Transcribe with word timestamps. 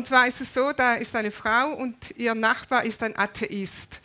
Und 0.00 0.06
zwar 0.06 0.26
ist 0.26 0.40
es 0.40 0.54
so, 0.54 0.72
da 0.72 0.94
ist 0.94 1.14
eine 1.14 1.30
Frau 1.30 1.74
und 1.74 2.16
ihr 2.16 2.34
Nachbar 2.34 2.84
ist 2.84 3.02
ein 3.02 3.14
Atheist. 3.18 4.00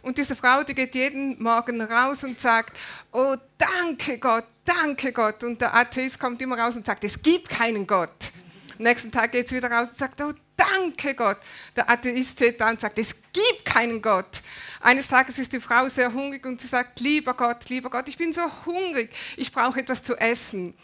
Und 0.00 0.16
diese 0.16 0.36
Frau, 0.36 0.62
die 0.62 0.76
geht 0.76 0.94
jeden 0.94 1.42
Morgen 1.42 1.82
raus 1.82 2.22
und 2.22 2.38
sagt, 2.38 2.78
oh 3.10 3.34
danke 3.58 4.18
Gott, 4.18 4.44
danke 4.64 5.10
Gott. 5.10 5.42
Und 5.42 5.60
der 5.60 5.74
Atheist 5.74 6.20
kommt 6.20 6.40
immer 6.40 6.56
raus 6.56 6.76
und 6.76 6.86
sagt, 6.86 7.02
es 7.02 7.20
gibt 7.20 7.48
keinen 7.48 7.84
Gott. 7.84 8.30
Am 8.78 8.84
nächsten 8.84 9.10
Tag 9.10 9.32
geht 9.32 9.48
sie 9.48 9.56
wieder 9.56 9.72
raus 9.72 9.88
und 9.88 9.98
sagt, 9.98 10.20
oh 10.20 10.32
danke 10.56 11.14
Gott. 11.14 11.38
Der 11.74 11.90
Atheist 11.90 12.36
steht 12.36 12.60
da 12.60 12.70
und 12.70 12.80
sagt, 12.80 12.96
es 13.00 13.12
gibt 13.32 13.64
keinen 13.64 14.00
Gott. 14.00 14.42
Eines 14.80 15.08
Tages 15.08 15.36
ist 15.40 15.52
die 15.52 15.60
Frau 15.60 15.88
sehr 15.88 16.12
hungrig 16.12 16.46
und 16.46 16.60
sie 16.60 16.68
sagt, 16.68 17.00
lieber 17.00 17.34
Gott, 17.34 17.68
lieber 17.68 17.90
Gott, 17.90 18.08
ich 18.08 18.16
bin 18.16 18.32
so 18.32 18.42
hungrig, 18.66 19.10
ich 19.36 19.50
brauche 19.50 19.80
etwas 19.80 20.04
zu 20.04 20.16
essen. 20.16 20.74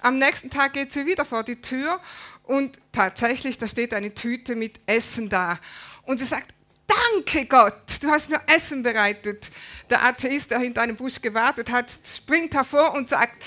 Am 0.00 0.18
nächsten 0.18 0.48
Tag 0.48 0.74
geht 0.74 0.92
sie 0.92 1.06
wieder 1.06 1.24
vor 1.24 1.42
die 1.42 1.60
Tür 1.60 2.00
und 2.52 2.78
tatsächlich, 2.92 3.56
da 3.56 3.66
steht 3.66 3.94
eine 3.94 4.14
Tüte 4.14 4.54
mit 4.54 4.78
Essen 4.84 5.30
da. 5.30 5.58
Und 6.02 6.18
sie 6.18 6.26
sagt, 6.26 6.52
danke 6.86 7.46
Gott, 7.46 7.80
du 8.02 8.08
hast 8.08 8.28
mir 8.28 8.42
Essen 8.46 8.82
bereitet. 8.82 9.50
Der 9.88 10.04
Atheist, 10.04 10.50
der 10.50 10.58
hinter 10.58 10.82
einem 10.82 10.96
Busch 10.96 11.22
gewartet 11.22 11.70
hat, 11.70 11.90
springt 11.90 12.52
hervor 12.52 12.92
und 12.92 13.08
sagt, 13.08 13.42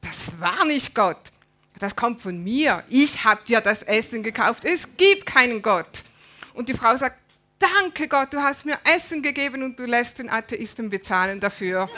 das 0.00 0.38
war 0.38 0.64
nicht 0.66 0.94
Gott, 0.94 1.32
das 1.80 1.96
kommt 1.96 2.22
von 2.22 2.44
mir. 2.44 2.84
Ich 2.88 3.24
habe 3.24 3.40
dir 3.44 3.60
das 3.60 3.82
Essen 3.82 4.22
gekauft, 4.22 4.64
es 4.64 4.96
gibt 4.96 5.26
keinen 5.26 5.60
Gott. 5.60 6.04
Und 6.52 6.68
die 6.68 6.74
Frau 6.74 6.96
sagt, 6.96 7.16
danke 7.58 8.06
Gott, 8.06 8.32
du 8.32 8.40
hast 8.40 8.66
mir 8.66 8.78
Essen 8.84 9.20
gegeben 9.20 9.64
und 9.64 9.76
du 9.76 9.84
lässt 9.84 10.20
den 10.20 10.30
Atheisten 10.30 10.88
bezahlen 10.88 11.40
dafür. 11.40 11.90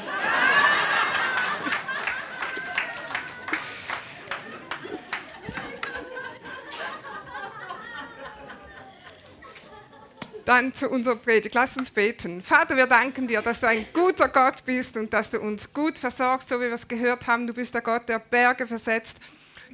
Dann 10.47 10.73
zu 10.73 10.89
unserer 10.89 11.17
Predigt. 11.17 11.55
Lass 11.55 11.77
uns 11.77 11.91
beten. 11.91 12.43
Vater, 12.43 12.77
wir 12.77 12.87
danken 12.87 13.27
dir, 13.27 13.43
dass 13.43 13.61
du 13.61 13.67
ein 13.67 13.85
guter 13.93 14.29
Gott 14.29 14.65
bist 14.65 14.97
und 14.97 15.13
dass 15.13 15.31
du 15.31 15.41
uns 15.41 15.73
gut 15.75 15.99
versorgst, 15.99 16.49
so 16.49 16.57
wie 16.57 16.67
wir 16.67 16.73
es 16.73 16.89
gehört 16.89 17.27
haben. 17.27 17.47
Du 17.47 17.53
bist 17.53 17.75
der 17.75 17.83
Gott, 17.83 18.09
der 18.09 18.21
Berge 18.21 18.67
versetzt. 18.67 19.19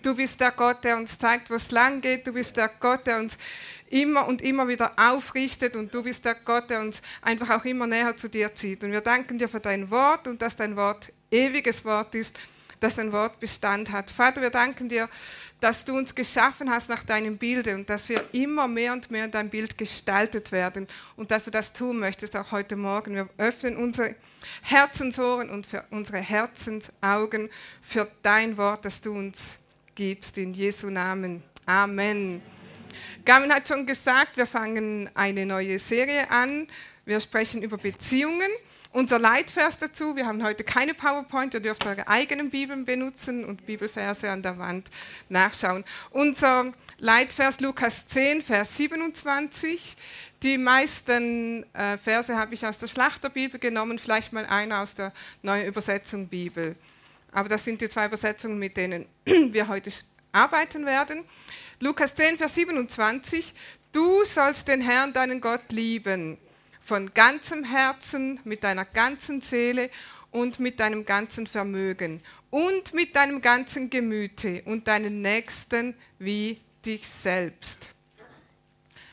Du 0.02 0.16
bist 0.16 0.40
der 0.40 0.50
Gott, 0.50 0.82
der 0.82 0.96
uns 0.96 1.18
zeigt, 1.18 1.50
wo 1.50 1.54
es 1.54 1.70
lang 1.70 2.00
geht. 2.00 2.26
Du 2.26 2.32
bist 2.32 2.56
der 2.56 2.70
Gott, 2.80 3.06
der 3.06 3.18
uns 3.18 3.36
immer 3.90 4.26
und 4.26 4.40
immer 4.40 4.66
wieder 4.66 4.92
aufrichtet 4.96 5.76
und 5.76 5.92
du 5.94 6.02
bist 6.02 6.24
der 6.24 6.34
Gott, 6.34 6.70
der 6.70 6.80
uns 6.80 7.02
einfach 7.20 7.50
auch 7.50 7.64
immer 7.66 7.86
näher 7.86 8.16
zu 8.16 8.28
dir 8.28 8.54
zieht. 8.54 8.82
Und 8.82 8.92
wir 8.92 9.02
danken 9.02 9.38
dir 9.38 9.50
für 9.50 9.60
dein 9.60 9.90
Wort 9.90 10.26
und 10.26 10.40
dass 10.40 10.56
dein 10.56 10.76
Wort 10.76 11.12
ewiges 11.30 11.84
Wort 11.84 12.14
ist, 12.14 12.38
dass 12.80 12.96
dein 12.96 13.12
Wort 13.12 13.38
Bestand 13.38 13.92
hat. 13.92 14.10
Vater, 14.10 14.40
wir 14.40 14.50
danken 14.50 14.88
dir 14.88 15.08
dass 15.62 15.84
du 15.84 15.96
uns 15.96 16.12
geschaffen 16.12 16.68
hast 16.68 16.88
nach 16.88 17.04
deinem 17.04 17.38
Bilde 17.38 17.76
und 17.76 17.88
dass 17.88 18.08
wir 18.08 18.24
immer 18.32 18.66
mehr 18.66 18.92
und 18.92 19.12
mehr 19.12 19.26
in 19.26 19.30
dein 19.30 19.48
Bild 19.48 19.78
gestaltet 19.78 20.50
werden 20.50 20.88
und 21.14 21.30
dass 21.30 21.44
du 21.44 21.52
das 21.52 21.72
tun 21.72 22.00
möchtest 22.00 22.34
auch 22.36 22.50
heute 22.50 22.74
Morgen. 22.74 23.14
Wir 23.14 23.28
öffnen 23.38 23.76
unsere 23.76 24.16
Herzensohren 24.62 25.50
und 25.50 25.64
für 25.64 25.84
unsere 25.90 26.18
Herzensaugen 26.18 27.48
für 27.80 28.10
dein 28.22 28.56
Wort, 28.56 28.84
das 28.84 29.00
du 29.00 29.12
uns 29.12 29.56
gibst. 29.94 30.36
In 30.36 30.52
Jesu 30.52 30.90
Namen. 30.90 31.44
Amen. 31.64 32.42
Gamin 33.24 33.52
hat 33.54 33.68
schon 33.68 33.86
gesagt, 33.86 34.36
wir 34.36 34.46
fangen 34.46 35.08
eine 35.14 35.46
neue 35.46 35.78
Serie 35.78 36.28
an. 36.28 36.66
Wir 37.04 37.20
sprechen 37.20 37.62
über 37.62 37.78
Beziehungen. 37.78 38.50
Unser 38.92 39.18
Leitvers 39.18 39.78
dazu, 39.78 40.16
wir 40.16 40.26
haben 40.26 40.44
heute 40.44 40.64
keine 40.64 40.92
PowerPoint, 40.92 41.54
ihr 41.54 41.60
dürft 41.60 41.86
eure 41.86 42.08
eigenen 42.08 42.50
Bibeln 42.50 42.84
benutzen 42.84 43.42
und 43.42 43.64
Bibelverse 43.64 44.28
an 44.28 44.42
der 44.42 44.58
Wand 44.58 44.90
nachschauen. 45.30 45.82
Unser 46.10 46.74
Leitvers 46.98 47.60
Lukas 47.60 48.06
10, 48.08 48.42
Vers 48.42 48.76
27. 48.76 49.96
Die 50.42 50.58
meisten 50.58 51.64
äh, 51.72 51.96
Verse 51.96 52.36
habe 52.36 52.52
ich 52.52 52.66
aus 52.66 52.76
der 52.76 52.86
Schlachterbibel 52.86 53.58
genommen, 53.58 53.98
vielleicht 53.98 54.34
mal 54.34 54.44
einer 54.44 54.82
aus 54.82 54.94
der 54.94 55.14
neuen 55.40 55.66
Übersetzung 55.66 56.28
Bibel. 56.28 56.76
Aber 57.32 57.48
das 57.48 57.64
sind 57.64 57.80
die 57.80 57.88
zwei 57.88 58.04
Übersetzungen, 58.04 58.58
mit 58.58 58.76
denen 58.76 59.06
wir 59.24 59.68
heute 59.68 59.90
arbeiten 60.32 60.84
werden. 60.84 61.24
Lukas 61.80 62.14
10, 62.14 62.36
Vers 62.36 62.56
27. 62.56 63.54
Du 63.90 64.22
sollst 64.26 64.68
den 64.68 64.82
Herrn, 64.82 65.14
deinen 65.14 65.40
Gott, 65.40 65.72
lieben 65.72 66.36
von 66.84 67.12
ganzem 67.14 67.64
Herzen, 67.64 68.40
mit 68.44 68.64
deiner 68.64 68.84
ganzen 68.84 69.40
Seele 69.40 69.90
und 70.30 70.58
mit 70.58 70.80
deinem 70.80 71.04
ganzen 71.04 71.46
Vermögen 71.46 72.20
und 72.50 72.92
mit 72.94 73.14
deinem 73.14 73.40
ganzen 73.40 73.88
Gemüte 73.90 74.62
und 74.64 74.88
deinen 74.88 75.22
Nächsten 75.22 75.94
wie 76.18 76.60
dich 76.84 77.08
selbst. 77.08 77.88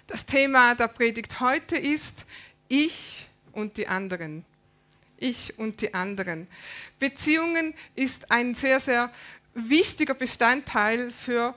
Das 0.08 0.26
Thema 0.26 0.74
der 0.74 0.88
Predigt 0.88 1.40
heute 1.40 1.78
ist 1.78 2.26
Ich 2.68 3.28
und 3.52 3.78
die 3.78 3.88
anderen. 3.88 4.44
Ich 5.18 5.60
und 5.60 5.82
die 5.82 5.94
anderen. 5.94 6.48
Beziehungen 6.98 7.76
ist 7.96 8.32
ein 8.32 8.56
sehr, 8.56 8.80
sehr 8.80 9.12
wichtiger 9.54 10.14
Bestandteil 10.14 11.12
für 11.12 11.54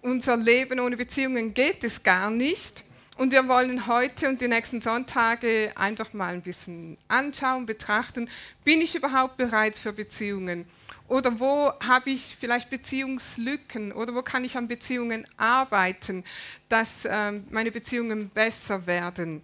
unser 0.00 0.36
Leben. 0.36 0.80
Ohne 0.80 0.96
Beziehungen 0.96 1.52
geht 1.52 1.84
es 1.84 2.02
gar 2.02 2.30
nicht. 2.30 2.84
Und 3.18 3.32
wir 3.32 3.48
wollen 3.48 3.88
heute 3.88 4.28
und 4.28 4.40
die 4.40 4.46
nächsten 4.46 4.80
Sonntage 4.80 5.72
einfach 5.74 6.12
mal 6.12 6.34
ein 6.34 6.40
bisschen 6.40 6.96
anschauen, 7.08 7.66
betrachten, 7.66 8.30
bin 8.62 8.80
ich 8.80 8.94
überhaupt 8.94 9.36
bereit 9.36 9.76
für 9.76 9.92
Beziehungen? 9.92 10.66
Oder 11.08 11.40
wo 11.40 11.72
habe 11.80 12.10
ich 12.10 12.36
vielleicht 12.38 12.70
Beziehungslücken? 12.70 13.90
Oder 13.90 14.14
wo 14.14 14.22
kann 14.22 14.44
ich 14.44 14.56
an 14.56 14.68
Beziehungen 14.68 15.26
arbeiten, 15.36 16.22
dass 16.68 17.06
äh, 17.06 17.32
meine 17.50 17.72
Beziehungen 17.72 18.28
besser 18.28 18.86
werden? 18.86 19.42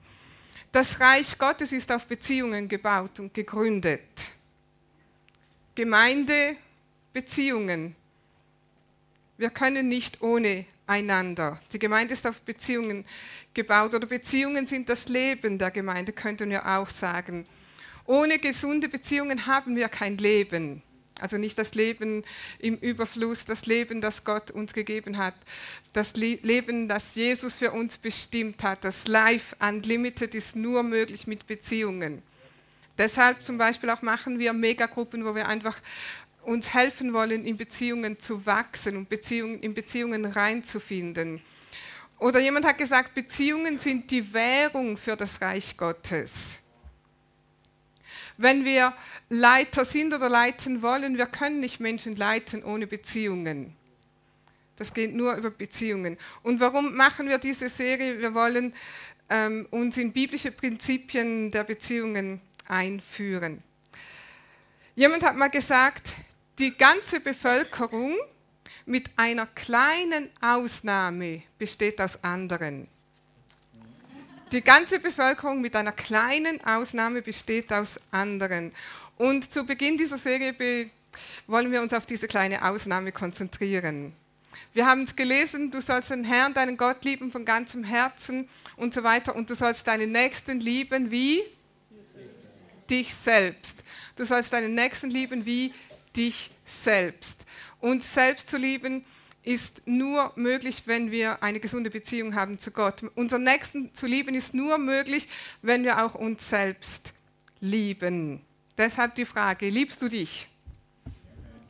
Das 0.71 1.01
Reich 1.01 1.37
Gottes 1.37 1.73
ist 1.73 1.91
auf 1.91 2.07
Beziehungen 2.07 2.69
gebaut 2.69 3.19
und 3.19 3.35
gegründet. 3.35 4.31
Gemeinde, 5.75 6.57
Beziehungen. 7.13 7.97
Wir 9.37 9.51
können 9.51 9.89
nicht 9.89 10.23
ohne 10.23 10.65
einander. 10.87 11.61
Die 11.73 11.79
Gemeinde 11.79 12.15
ist 12.15 12.27
auf 12.27 12.41
Beziehungen 12.43 13.05
gebaut 13.55 13.95
oder 13.95 14.07
Beziehungen 14.07 14.67
sind 14.67 14.89
das 14.89 15.09
Leben 15.09 15.59
der 15.59 15.71
Gemeinde, 15.71 16.13
könnten 16.13 16.51
wir 16.51 16.67
auch 16.67 16.91
sagen. 16.91 17.47
Ohne 18.07 18.39
gesunde 18.39 18.89
Beziehungen 18.89 19.47
haben 19.47 19.77
wir 19.77 19.89
kein 19.89 20.19
Leben. 20.19 20.83
Also 21.21 21.39
nicht 21.39 21.57
das 21.59 21.75
Leben 21.75 22.25
im 22.59 22.77
Überfluss, 22.77 23.45
das 23.45 23.67
Leben, 23.67 24.01
das 24.01 24.25
Gott 24.25 24.51
uns 24.51 24.75
gegeben 24.75 25.17
hat, 25.17 25.35
das 25.93 26.17
Leben, 26.17 26.89
das 26.89 27.15
Jesus 27.15 27.55
für 27.55 27.71
uns 27.71 27.99
bestimmt 27.99 28.63
hat. 28.65 28.85
Das 28.85 29.07
Life 29.07 29.55
Unlimited 29.61 30.35
ist 30.35 30.57
nur 30.57 30.83
möglich 30.83 31.29
mit 31.29 31.47
Beziehungen. 31.47 32.21
Deshalb 32.99 33.45
zum 33.45 33.59
Beispiel 33.59 33.91
auch 33.91 34.03
machen 34.03 34.39
wir 34.39 34.53
Megagruppen, 34.53 35.25
wo 35.25 35.35
wir 35.35 35.49
einfach 35.49 35.81
uns 36.43 36.75
helfen 36.75 37.13
wollen, 37.13 37.47
in 37.47 37.57
Beziehungen 37.57 38.19
zu 38.19 38.45
wachsen 38.45 38.97
und 38.97 39.09
Beziehungen, 39.09 39.61
in 39.61 39.73
Beziehungen 39.73 40.27
reinzufinden. 40.27 41.41
Oder 42.19 42.41
jemand 42.41 42.65
hat 42.65 42.79
gesagt, 42.79 43.15
Beziehungen 43.15 43.79
sind 43.79 44.11
die 44.11 44.33
Währung 44.33 44.97
für 44.97 45.17
das 45.17 45.41
Reich 45.41 45.77
Gottes. 45.77 46.59
Wenn 48.37 48.65
wir 48.65 48.93
Leiter 49.29 49.85
sind 49.85 50.13
oder 50.13 50.29
leiten 50.29 50.83
wollen, 50.83 51.19
wir 51.19 51.27
können 51.27 51.61
nicht 51.61 51.81
Menschen 51.81 52.17
leiten 52.17 52.65
ohne 52.65 52.87
Beziehungen. 52.87 53.77
Das 54.77 54.93
geht 54.93 55.15
nur 55.15 55.35
über 55.35 55.51
Beziehungen. 55.51 56.19
Und 56.43 56.59
warum 56.59 56.97
machen 56.97 57.29
wir 57.29 57.39
diese 57.39 57.69
Serie? 57.69 58.19
Wir 58.19 58.35
wollen 58.35 58.75
ähm, 59.31 59.69
uns 59.71 59.97
in 59.97 60.13
biblische 60.13 60.51
Prinzipien 60.51 61.51
der 61.51 61.63
Beziehungen 61.63 62.41
einführen. 62.67 63.63
Jemand 64.97 65.23
hat 65.23 65.37
mal 65.37 65.51
gesagt, 65.51 66.13
die 66.59 66.77
ganze 66.77 67.21
Bevölkerung 67.21 68.17
mit 68.87 69.11
einer 69.17 69.47
kleinen 69.47 70.31
Ausnahme 70.41 71.43
besteht 71.59 72.01
aus 72.01 72.23
anderen. 72.23 72.89
Die 74.53 74.63
ganze 74.63 75.01
Bevölkerung 75.01 75.61
mit 75.61 75.75
einer 75.75 75.93
kleinen 75.93 76.65
Ausnahme 76.65 77.23
besteht 77.23 77.73
aus 77.73 77.99
anderen. 78.11 78.73
Und 79.17 79.53
zu 79.53 79.65
Beginn 79.65 79.97
dieser 79.97 80.19
Serie 80.19 80.55
wollen 81.47 81.73
wir 81.73 81.81
uns 81.81 81.93
auf 81.93 82.07
diese 82.07 82.29
kleine 82.29 82.65
Ausnahme 82.65 83.11
konzentrieren. 83.11 84.13
Wir 84.73 84.87
haben 84.87 85.05
es 85.05 85.17
gelesen, 85.17 85.71
du 85.71 85.81
sollst 85.81 86.11
den 86.11 86.25
Herrn, 86.25 86.55
deinen 86.55 86.77
Gott 86.77 87.05
lieben 87.05 87.31
von 87.31 87.45
ganzem 87.45 87.85
Herzen 87.85 88.49
und 88.77 88.93
so 88.93 89.03
weiter. 89.03 89.35
Und 89.35 89.49
du 89.51 89.55
sollst 89.55 89.87
deinen 89.87 90.13
Nächsten 90.13 90.61
lieben 90.61 91.11
wie 91.11 91.43
dich 92.91 93.15
selbst. 93.15 93.83
Du 94.17 94.25
sollst 94.25 94.53
deinen 94.53 94.75
Nächsten 94.75 95.11
lieben 95.11 95.47
wie 95.47 95.73
dich 96.17 96.51
selbst. 96.65 97.44
Uns 97.85 98.15
selbst 98.15 98.49
zu 98.49 98.57
lieben 98.57 99.05
ist 99.43 99.83
nur 99.85 100.33
möglich, 100.37 100.85
wenn 100.87 101.11
wir 101.11 101.43
eine 101.43 101.61
gesunde 101.61 101.91
Beziehung 101.91 102.35
haben 102.35 102.59
zu 102.59 102.71
Gott. 102.71 103.03
Unseren 103.15 103.43
Nächsten 103.43 103.95
zu 103.95 104.07
lieben 104.07 104.35
ist 104.35 104.55
nur 104.55 104.79
möglich, 104.79 105.29
wenn 105.61 105.85
wir 105.85 106.03
auch 106.03 106.15
uns 106.15 106.49
selbst 106.49 107.13
lieben. 107.61 108.41
Deshalb 108.79 109.17
die 109.17 109.27
Frage, 109.27 109.69
liebst 109.69 110.01
du 110.01 110.09
dich? 110.09 110.47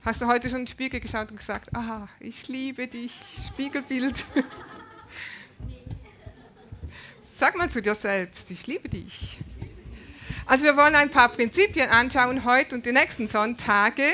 Hast 0.05 0.21
du 0.21 0.29
heute 0.29 0.49
schon 0.49 0.61
in 0.61 0.67
den 0.67 0.71
Spiegel 0.71 1.01
geschaut 1.01 1.33
und 1.33 1.37
gesagt, 1.39 1.75
aha, 1.75 2.09
ich 2.21 2.47
liebe 2.47 2.87
dich, 2.87 3.21
Spiegelbild? 3.49 4.25
Sag 7.33 7.57
mal 7.57 7.69
zu 7.69 7.83
dir 7.83 7.97
selbst, 7.97 8.53
ich 8.53 8.69
liebe 8.69 8.89
dich. 8.89 9.39
Also 10.47 10.65
wir 10.65 10.77
wollen 10.77 10.95
ein 10.95 11.11
paar 11.11 11.31
Prinzipien 11.31 11.89
anschauen 11.89 12.45
heute 12.45 12.77
und 12.77 12.87
die 12.87 12.93
nächsten 12.93 13.27
Sonntage. 13.27 14.05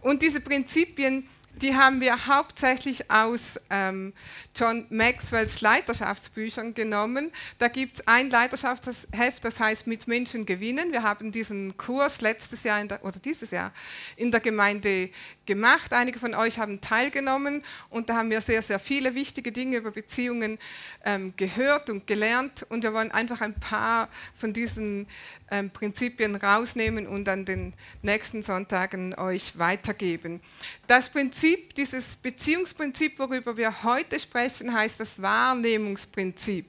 Und 0.00 0.22
diese 0.22 0.40
Prinzipien 0.40 1.28
die 1.62 1.74
haben 1.74 2.00
wir 2.00 2.26
hauptsächlich 2.26 3.10
aus 3.10 3.58
ähm, 3.70 4.12
John 4.54 4.86
Maxwells 4.90 5.60
Leiterschaftsbüchern 5.60 6.74
genommen. 6.74 7.32
Da 7.58 7.68
gibt 7.68 7.94
es 7.94 8.06
ein 8.06 8.30
Leiterschaftsheft, 8.30 9.44
das 9.44 9.58
heißt 9.58 9.86
Mit 9.86 10.06
Menschen 10.06 10.44
gewinnen. 10.44 10.92
Wir 10.92 11.02
haben 11.02 11.32
diesen 11.32 11.76
Kurs 11.76 12.20
letztes 12.20 12.62
Jahr 12.64 12.84
der, 12.84 13.02
oder 13.04 13.18
dieses 13.18 13.50
Jahr 13.50 13.72
in 14.16 14.30
der 14.30 14.40
Gemeinde 14.40 15.10
gemacht. 15.46 15.92
Einige 15.92 16.18
von 16.18 16.34
euch 16.34 16.58
haben 16.58 16.80
teilgenommen 16.80 17.62
und 17.88 18.10
da 18.10 18.16
haben 18.16 18.30
wir 18.30 18.40
sehr, 18.40 18.62
sehr 18.62 18.78
viele 18.78 19.14
wichtige 19.14 19.50
Dinge 19.50 19.78
über 19.78 19.92
Beziehungen 19.92 20.58
ähm, 21.04 21.32
gehört 21.36 21.88
und 21.88 22.06
gelernt. 22.06 22.66
Und 22.68 22.82
wir 22.82 22.92
wollen 22.92 23.12
einfach 23.12 23.40
ein 23.40 23.54
paar 23.54 24.08
von 24.38 24.52
diesen 24.52 25.06
ähm, 25.50 25.70
Prinzipien 25.70 26.34
rausnehmen 26.34 27.06
und 27.06 27.28
an 27.28 27.44
den 27.44 27.74
nächsten 28.02 28.42
Sonntagen 28.42 29.14
euch 29.14 29.58
weitergeben. 29.58 30.40
Das 30.86 31.10
Prinzip, 31.10 31.74
dieses 31.74 32.16
Beziehungsprinzip, 32.16 33.18
worüber 33.18 33.56
wir 33.56 33.82
heute 33.82 34.18
sprechen, 34.18 34.72
heißt 34.72 35.00
das 35.00 35.20
Wahrnehmungsprinzip. 35.20 36.66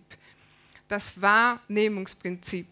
Das 0.88 1.20
Wahrnehmungsprinzip. 1.20 2.68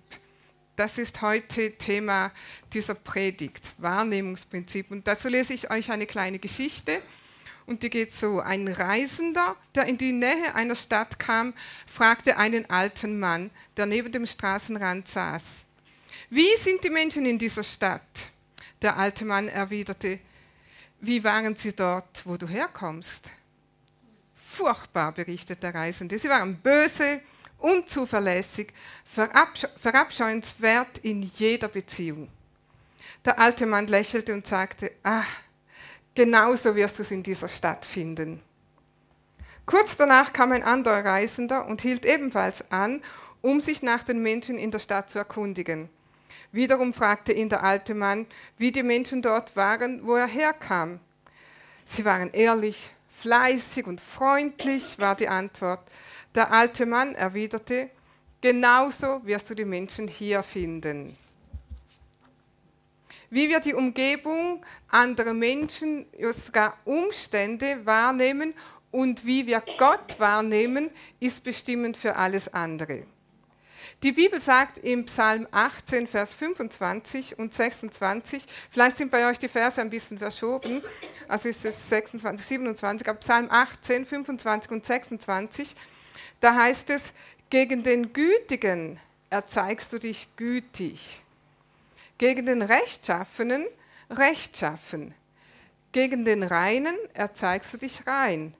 Das 0.76 0.98
ist 0.98 1.22
heute 1.22 1.72
Thema 1.78 2.32
dieser 2.74 2.96
Predigt, 2.96 3.72
Wahrnehmungsprinzip. 3.78 4.92
Und 4.92 5.08
dazu 5.08 5.30
lese 5.30 5.54
ich 5.54 5.72
euch 5.72 5.90
eine 5.90 6.06
kleine 6.06 6.38
Geschichte. 6.38 7.02
Und 7.66 7.82
die 7.82 7.90
geht 7.90 8.14
so. 8.14 8.42
Ein 8.42 8.68
Reisender, 8.68 9.56
der 9.74 9.86
in 9.86 9.98
die 9.98 10.12
Nähe 10.12 10.54
einer 10.54 10.76
Stadt 10.76 11.18
kam, 11.18 11.54
fragte 11.88 12.38
einen 12.38 12.70
alten 12.70 13.20
Mann, 13.20 13.50
der 13.76 13.86
neben 13.86 14.12
dem 14.12 14.28
Straßenrand 14.28 15.08
saß. 15.08 15.65
Wie 16.30 16.56
sind 16.58 16.84
die 16.84 16.90
Menschen 16.90 17.26
in 17.26 17.38
dieser 17.38 17.64
Stadt? 17.64 18.02
Der 18.82 18.98
alte 18.98 19.26
Mann 19.26 19.48
erwiderte, 19.48 20.20
wie 21.00 21.24
waren 21.24 21.56
sie 21.56 21.74
dort, 21.74 22.26
wo 22.26 22.36
du 22.36 22.48
herkommst? 22.48 23.30
Furchtbar, 24.36 25.12
berichtet 25.12 25.62
der 25.62 25.76
Reisende. 25.76 26.18
Sie 26.18 26.30
waren 26.30 26.56
böse, 26.56 27.22
unzuverlässig, 27.60 28.74
verabscheuenswert 29.06 31.00
in 31.00 31.22
jeder 31.22 31.68
Beziehung. 31.68 32.30
Der 33.24 33.40
alte 33.40 33.66
Mann 33.66 33.88
lächelte 33.88 34.34
und 34.34 34.48
sagte, 34.48 34.92
ah, 35.04 35.24
genauso 36.16 36.76
wirst 36.76 37.00
du 37.00 37.04
es 37.04 37.12
in 37.12 37.24
dieser 37.24 37.50
Stadt 37.50 37.86
finden. 37.86 38.42
Kurz 39.66 39.98
danach 39.98 40.32
kam 40.32 40.52
ein 40.52 40.64
anderer 40.64 41.04
Reisender 41.04 41.66
und 41.66 41.82
hielt 41.82 42.06
ebenfalls 42.06 42.72
an, 42.72 43.02
um 43.42 43.60
sich 43.60 43.82
nach 43.82 44.04
den 44.04 44.22
Menschen 44.22 44.58
in 44.58 44.72
der 44.72 44.80
Stadt 44.80 45.10
zu 45.10 45.18
erkundigen. 45.18 45.90
Wiederum 46.56 46.94
fragte 46.94 47.34
ihn 47.34 47.50
der 47.50 47.64
alte 47.64 47.94
Mann, 47.94 48.26
wie 48.58 48.72
die 48.72 48.82
Menschen 48.82 49.22
dort 49.22 49.58
waren, 49.58 50.08
wo 50.08 50.16
er 50.16 50.26
herkam. 50.26 51.02
Sie 51.84 52.06
waren 52.06 52.32
ehrlich, 52.32 52.90
fleißig 53.10 53.86
und 53.86 54.00
freundlich, 54.00 54.98
war 54.98 55.18
die 55.18 55.28
Antwort. 55.28 55.82
Der 56.34 56.54
alte 56.54 56.86
Mann 56.86 57.14
erwiderte, 57.14 57.90
genauso 58.40 59.20
wirst 59.26 59.50
du 59.50 59.54
die 59.54 59.66
Menschen 59.66 60.08
hier 60.08 60.44
finden. 60.44 61.18
Wie 63.30 63.50
wir 63.50 63.60
die 63.60 63.74
Umgebung 63.74 64.64
anderer 64.88 65.34
Menschen, 65.34 66.06
sogar 66.32 66.78
Umstände 66.86 67.86
wahrnehmen 67.86 68.54
und 68.92 69.26
wie 69.26 69.46
wir 69.46 69.62
Gott 69.78 70.18
wahrnehmen, 70.20 70.90
ist 71.20 71.44
bestimmend 71.44 71.98
für 71.98 72.16
alles 72.16 72.54
andere. 72.54 73.04
Die 74.04 74.12
Bibel 74.12 74.40
sagt 74.40 74.78
im 74.80 75.06
Psalm 75.06 75.48
18, 75.52 76.06
Vers 76.08 76.36
25 76.36 77.40
und 77.40 77.54
26, 77.54 78.46
vielleicht 78.70 78.98
sind 78.98 79.10
bei 79.10 79.28
euch 79.30 79.40
die 79.40 79.48
Verse 79.48 79.82
ein 79.82 79.90
bisschen 79.90 80.20
verschoben, 80.20 80.84
also 81.28 81.50
ist 81.50 81.66
es 81.66 81.90
26, 81.90 82.46
27, 82.46 83.08
aber 83.08 83.20
Psalm 83.20 83.48
18, 83.50 84.06
25 84.06 84.72
und 84.72 84.86
26, 84.86 85.76
da 86.40 86.56
heißt 86.56 86.90
es, 86.92 87.14
gegen 87.50 87.84
den 87.84 88.12
Gütigen 88.12 89.00
erzeigst 89.30 89.94
du 89.94 89.98
dich 89.98 90.28
gütig, 90.36 91.24
gegen 92.18 92.46
den 92.46 92.62
Rechtschaffenen 92.62 93.66
rechtschaffen, 94.10 95.16
gegen 95.94 96.26
den 96.26 96.44
Reinen 96.44 96.96
erzeigst 97.14 97.74
du 97.74 97.78
dich 97.78 98.06
rein, 98.06 98.54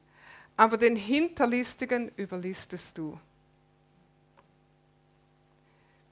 aber 0.58 0.78
den 0.78 0.96
Hinterlistigen 0.96 2.12
überlistest 2.16 2.98
du. 2.98 3.20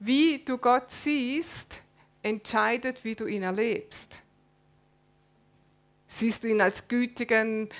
Wie 0.06 0.44
du 0.44 0.58
Gott 0.58 0.90
siehst, 0.90 1.80
entscheidet, 2.22 3.02
wie 3.04 3.14
du 3.14 3.24
ihn 3.24 3.42
erlebst. 3.42 4.20
Siehst 6.06 6.44
du 6.44 6.48
ihn 6.48 6.60
als 6.60 6.86
gütigen, 6.88 7.70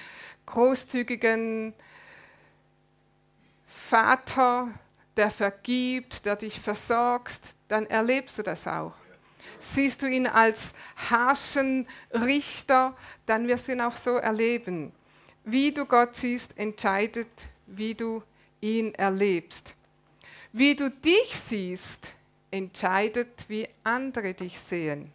großzügigen 0.46 1.74
Vater, 3.66 4.72
der 5.18 5.30
vergibt, 5.30 6.24
der 6.24 6.36
dich 6.36 6.58
versorgst, 6.58 7.56
dann 7.68 7.84
erlebst 7.84 8.38
du 8.38 8.42
das 8.42 8.66
auch. 8.66 8.94
Siehst 9.60 10.00
du 10.00 10.06
ihn 10.06 10.26
als 10.26 10.72
harschen 11.10 11.86
Richter, 12.10 12.96
dann 13.26 13.46
wirst 13.48 13.68
du 13.68 13.72
ihn 13.72 13.82
auch 13.82 13.96
so 13.96 14.16
erleben. 14.16 14.92
Wie 15.44 15.72
du 15.72 15.84
Gott 15.84 16.16
siehst, 16.16 16.56
entscheidet, 16.56 17.28
wie 17.66 17.94
du 17.94 18.22
ihn 18.62 18.94
erlebst. 18.94 19.74
Wie 20.56 20.76
du 20.76 20.88
dich 20.88 21.36
siehst, 21.36 22.12
entscheidet, 22.52 23.44
wie 23.48 23.68
andere 23.82 24.34
dich 24.34 24.56
sehen. 24.56 25.12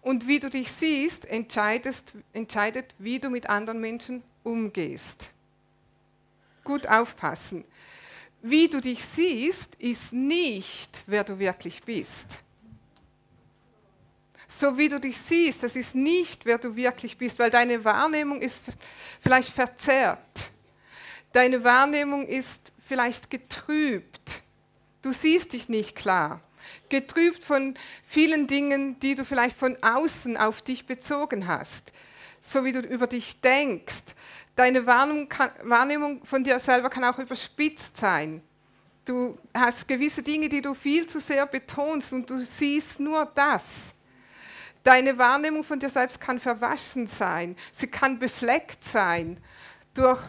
Und 0.00 0.26
wie 0.26 0.38
du 0.38 0.48
dich 0.48 0.72
siehst, 0.72 1.26
entscheidet, 1.26 2.14
wie 2.96 3.18
du 3.18 3.28
mit 3.28 3.46
anderen 3.46 3.78
Menschen 3.78 4.22
umgehst. 4.42 5.28
Gut 6.64 6.86
aufpassen. 6.86 7.66
Wie 8.40 8.68
du 8.68 8.80
dich 8.80 9.04
siehst, 9.04 9.74
ist 9.74 10.14
nicht, 10.14 11.02
wer 11.04 11.22
du 11.22 11.38
wirklich 11.38 11.82
bist. 11.82 12.38
So 14.48 14.78
wie 14.78 14.88
du 14.88 14.98
dich 14.98 15.18
siehst, 15.18 15.62
das 15.62 15.76
ist 15.76 15.94
nicht, 15.94 16.46
wer 16.46 16.56
du 16.56 16.74
wirklich 16.74 17.18
bist, 17.18 17.38
weil 17.38 17.50
deine 17.50 17.84
Wahrnehmung 17.84 18.40
ist 18.40 18.62
vielleicht 19.20 19.50
verzerrt. 19.50 20.50
Deine 21.32 21.62
Wahrnehmung 21.62 22.26
ist 22.26 22.69
vielleicht 22.90 23.30
getrübt. 23.30 24.42
Du 25.00 25.12
siehst 25.12 25.52
dich 25.52 25.68
nicht 25.68 25.94
klar. 25.94 26.40
Getrübt 26.88 27.44
von 27.44 27.76
vielen 28.04 28.48
Dingen, 28.48 28.98
die 28.98 29.14
du 29.14 29.24
vielleicht 29.24 29.56
von 29.56 29.80
außen 29.80 30.36
auf 30.36 30.60
dich 30.60 30.86
bezogen 30.86 31.46
hast. 31.46 31.92
So 32.40 32.64
wie 32.64 32.72
du 32.72 32.80
über 32.80 33.06
dich 33.06 33.40
denkst. 33.40 34.16
Deine 34.56 34.86
Wahrnehmung, 34.86 36.24
von 36.26 36.42
dir 36.42 36.58
selber 36.58 36.90
kann 36.90 37.04
auch 37.04 37.20
überspitzt 37.20 37.96
sein. 37.96 38.42
Du 39.04 39.38
hast 39.54 39.86
gewisse 39.86 40.24
Dinge, 40.24 40.48
die 40.48 40.60
du 40.60 40.74
viel 40.74 41.06
zu 41.06 41.20
sehr 41.20 41.46
betonst 41.46 42.12
und 42.12 42.28
du 42.28 42.44
siehst 42.44 42.98
nur 42.98 43.24
das. 43.36 43.94
Deine 44.82 45.16
Wahrnehmung 45.16 45.62
von 45.62 45.78
dir 45.78 45.90
selbst 45.90 46.20
kann 46.20 46.40
verwaschen 46.40 47.06
sein. 47.06 47.54
Sie 47.70 47.86
kann 47.86 48.18
befleckt 48.18 48.82
sein 48.82 49.38
durch 49.94 50.20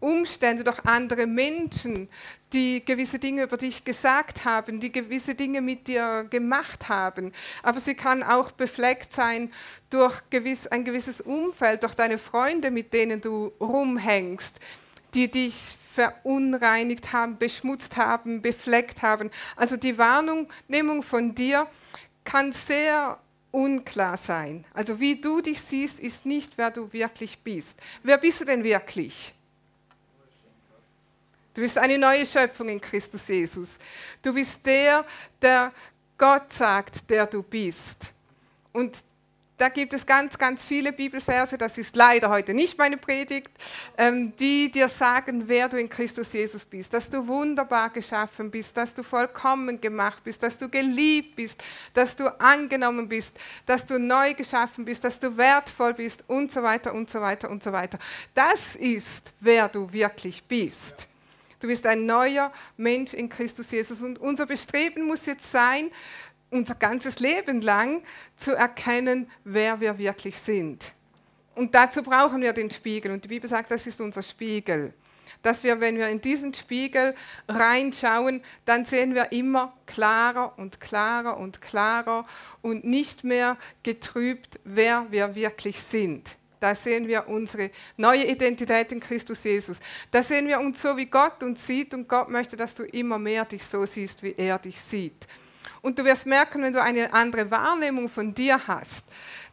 Umstände, 0.00 0.64
durch 0.64 0.78
andere 0.84 1.26
Menschen, 1.26 2.08
die 2.52 2.84
gewisse 2.84 3.18
Dinge 3.18 3.42
über 3.42 3.56
dich 3.56 3.84
gesagt 3.84 4.44
haben, 4.44 4.80
die 4.80 4.92
gewisse 4.92 5.34
Dinge 5.34 5.60
mit 5.60 5.88
dir 5.88 6.24
gemacht 6.30 6.88
haben. 6.88 7.32
Aber 7.62 7.80
sie 7.80 7.94
kann 7.94 8.22
auch 8.22 8.52
befleckt 8.52 9.12
sein 9.12 9.52
durch 9.90 10.20
gewiss, 10.30 10.66
ein 10.66 10.84
gewisses 10.84 11.20
Umfeld, 11.20 11.82
durch 11.82 11.94
deine 11.94 12.18
Freunde, 12.18 12.70
mit 12.70 12.94
denen 12.94 13.20
du 13.20 13.52
rumhängst, 13.60 14.60
die 15.14 15.30
dich 15.30 15.76
verunreinigt 15.92 17.12
haben, 17.12 17.38
beschmutzt 17.38 17.96
haben, 17.96 18.40
befleckt 18.40 19.02
haben. 19.02 19.30
Also 19.56 19.76
die 19.76 19.98
Wahrnehmung 19.98 21.02
von 21.02 21.34
dir 21.34 21.66
kann 22.24 22.52
sehr 22.52 23.18
unklar 23.50 24.16
sein. 24.16 24.64
Also 24.74 25.00
wie 25.00 25.20
du 25.20 25.40
dich 25.40 25.60
siehst, 25.60 26.00
ist 26.00 26.26
nicht, 26.26 26.56
wer 26.56 26.70
du 26.70 26.92
wirklich 26.92 27.38
bist. 27.38 27.78
Wer 28.02 28.18
bist 28.18 28.40
du 28.40 28.44
denn 28.44 28.62
wirklich? 28.62 29.34
Du 31.54 31.62
bist 31.62 31.78
eine 31.78 31.98
neue 31.98 32.24
Schöpfung 32.24 32.68
in 32.68 32.80
Christus 32.80 33.26
Jesus. 33.26 33.78
Du 34.22 34.32
bist 34.32 34.64
der, 34.64 35.04
der 35.42 35.72
Gott 36.16 36.52
sagt, 36.52 37.08
der 37.10 37.26
du 37.26 37.42
bist. 37.42 38.12
Und 38.72 38.96
da 39.58 39.68
gibt 39.68 39.92
es 39.92 40.06
ganz, 40.06 40.38
ganz 40.38 40.64
viele 40.64 40.92
Bibelverse, 40.92 41.58
das 41.58 41.78
ist 41.78 41.96
leider 41.96 42.30
heute 42.30 42.54
nicht 42.54 42.78
meine 42.78 42.96
Predigt, 42.96 43.50
ähm, 43.96 44.34
die 44.36 44.70
dir 44.70 44.88
sagen, 44.88 45.48
wer 45.48 45.68
du 45.68 45.76
in 45.76 45.88
Christus 45.88 46.32
Jesus 46.32 46.64
bist, 46.64 46.94
dass 46.94 47.10
du 47.10 47.26
wunderbar 47.26 47.90
geschaffen 47.90 48.52
bist, 48.52 48.76
dass 48.76 48.94
du 48.94 49.02
vollkommen 49.02 49.80
gemacht 49.80 50.22
bist, 50.22 50.44
dass 50.44 50.56
du 50.56 50.68
geliebt 50.68 51.34
bist, 51.34 51.62
dass 51.92 52.14
du 52.14 52.28
angenommen 52.40 53.08
bist, 53.08 53.36
dass 53.66 53.84
du 53.84 53.98
neu 53.98 54.32
geschaffen 54.34 54.84
bist, 54.84 55.02
dass 55.02 55.18
du 55.18 55.36
wertvoll 55.36 55.94
bist 55.94 56.22
und 56.28 56.52
so 56.52 56.62
weiter 56.62 56.94
und 56.94 57.10
so 57.10 57.20
weiter 57.20 57.50
und 57.50 57.62
so 57.62 57.72
weiter. 57.72 57.98
Das 58.34 58.76
ist, 58.76 59.32
wer 59.40 59.68
du 59.68 59.92
wirklich 59.92 60.44
bist. 60.44 61.08
Du 61.60 61.66
bist 61.66 61.86
ein 61.86 62.06
neuer 62.06 62.52
Mensch 62.76 63.12
in 63.12 63.28
Christus 63.28 63.72
Jesus. 63.72 64.00
Und 64.00 64.20
unser 64.20 64.46
Bestreben 64.46 65.04
muss 65.04 65.26
jetzt 65.26 65.50
sein, 65.50 65.90
unser 66.50 66.74
ganzes 66.74 67.18
Leben 67.18 67.60
lang 67.60 68.02
zu 68.36 68.54
erkennen, 68.54 69.30
wer 69.44 69.80
wir 69.80 69.98
wirklich 69.98 70.38
sind. 70.38 70.92
Und 71.54 71.74
dazu 71.74 72.02
brauchen 72.02 72.40
wir 72.40 72.52
den 72.52 72.70
Spiegel. 72.70 73.12
Und 73.12 73.24
die 73.24 73.28
Bibel 73.28 73.50
sagt, 73.50 73.70
das 73.70 73.86
ist 73.86 74.00
unser 74.00 74.22
Spiegel. 74.22 74.94
Dass 75.42 75.62
wir, 75.62 75.80
wenn 75.80 75.96
wir 75.96 76.08
in 76.08 76.20
diesen 76.20 76.54
Spiegel 76.54 77.14
reinschauen, 77.48 78.42
dann 78.64 78.84
sehen 78.84 79.14
wir 79.14 79.32
immer 79.32 79.76
klarer 79.86 80.58
und 80.58 80.80
klarer 80.80 81.36
und 81.36 81.60
klarer 81.60 82.26
und 82.62 82.84
nicht 82.84 83.24
mehr 83.24 83.56
getrübt, 83.82 84.58
wer 84.64 85.06
wir 85.10 85.34
wirklich 85.34 85.80
sind. 85.80 86.36
Da 86.60 86.74
sehen 86.74 87.06
wir 87.06 87.28
unsere 87.28 87.70
neue 87.96 88.24
Identität 88.24 88.90
in 88.90 89.00
Christus 89.00 89.44
Jesus. 89.44 89.78
Da 90.10 90.22
sehen 90.22 90.48
wir 90.48 90.60
uns 90.60 90.82
so, 90.82 90.96
wie 90.96 91.06
Gott 91.06 91.42
uns 91.42 91.66
sieht 91.66 91.94
und 91.94 92.08
Gott 92.08 92.28
möchte, 92.28 92.56
dass 92.56 92.74
du 92.74 92.84
immer 92.84 93.18
mehr 93.18 93.44
dich 93.44 93.64
so 93.64 93.84
siehst, 93.86 94.22
wie 94.22 94.34
er 94.36 94.58
dich 94.58 94.80
sieht. 94.80 95.26
Und 95.88 95.98
du 95.98 96.04
wirst 96.04 96.26
merken, 96.26 96.62
wenn 96.62 96.74
du 96.74 96.82
eine 96.82 97.14
andere 97.14 97.50
Wahrnehmung 97.50 98.10
von 98.10 98.34
dir 98.34 98.60
hast, 98.66 99.06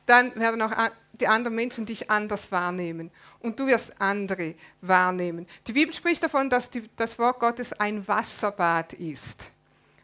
dann 0.06 0.36
werden 0.36 0.62
auch 0.62 0.74
die 1.14 1.30
anderen 1.30 1.56
Menschen 1.56 1.86
dich 1.86 2.12
anders 2.12 2.52
wahrnehmen. 2.52 3.10
Und 3.40 3.58
du 3.58 3.68
wirst 3.68 3.94
andere 4.02 4.56
wahrnehmen. 4.82 5.48
Die 5.66 5.72
Bibel 5.72 5.94
spricht 5.94 6.22
davon, 6.22 6.50
dass 6.50 6.70
die, 6.70 6.90
das 6.98 7.18
Wort 7.20 7.40
Gottes 7.40 7.72
ein 7.72 8.06
Wasserbad 8.06 8.92
ist. 8.92 9.50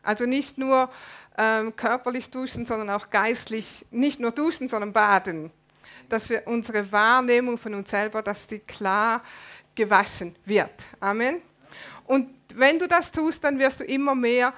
Also 0.04 0.26
nicht 0.26 0.58
nur 0.58 0.90
ähm, 1.38 1.76
körperlich 1.76 2.30
duschen, 2.30 2.66
sondern 2.66 2.92
auch 2.92 3.10
geistlich, 3.10 3.86
nicht 3.92 4.22
nur 4.22 4.32
duschen, 4.32 4.70
sondern 4.70 4.94
baden. 4.94 5.52
Dass 6.08 6.30
wir 6.30 6.44
unsere 6.46 6.90
Wahrnehmung 6.94 7.58
von 7.58 7.74
uns 7.74 7.90
selber, 7.90 8.22
dass 8.22 8.48
die 8.48 8.60
klar 8.60 9.22
gewaschen 9.76 10.34
wird. 10.46 10.72
Amen. 11.02 11.42
Und 12.06 12.30
wenn 12.56 12.80
du 12.80 12.88
das 12.88 13.12
tust, 13.12 13.44
dann 13.44 13.60
wirst 13.60 13.82
du 13.82 13.84
immer 13.84 14.16
mehr 14.16 14.54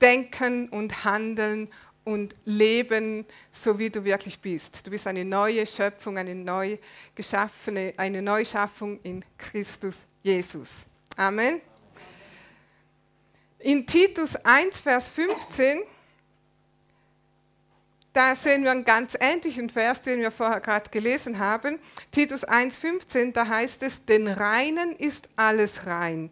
denken 0.00 0.68
und 0.68 1.04
handeln 1.04 1.68
und 2.04 2.34
leben, 2.44 3.26
so 3.52 3.78
wie 3.78 3.90
du 3.90 4.02
wirklich 4.02 4.40
bist. 4.40 4.86
Du 4.86 4.90
bist 4.90 5.06
eine 5.06 5.24
neue 5.24 5.66
Schöpfung, 5.66 6.16
eine 6.16 6.34
neu 6.34 6.78
geschaffene, 7.14 7.92
eine 7.96 8.22
Neuschaffung 8.22 8.98
in 9.02 9.24
Christus 9.36 10.04
Jesus. 10.22 10.70
Amen. 11.16 11.60
In 13.58 13.86
Titus 13.86 14.36
1, 14.36 14.80
Vers 14.80 15.08
15, 15.10 15.82
da 18.12 18.34
sehen 18.34 18.64
wir 18.64 18.70
einen 18.70 18.84
ganz 18.84 19.16
ähnlichen 19.20 19.68
Vers, 19.68 20.00
den 20.00 20.20
wir 20.20 20.30
vorher 20.30 20.60
gerade 20.60 20.88
gelesen 20.90 21.38
haben. 21.38 21.78
Titus 22.10 22.44
1, 22.44 22.76
15, 22.78 23.32
da 23.32 23.46
heißt 23.46 23.82
es, 23.82 24.04
den 24.04 24.28
Reinen 24.28 24.92
ist 24.92 25.28
alles 25.36 25.86
rein 25.86 26.30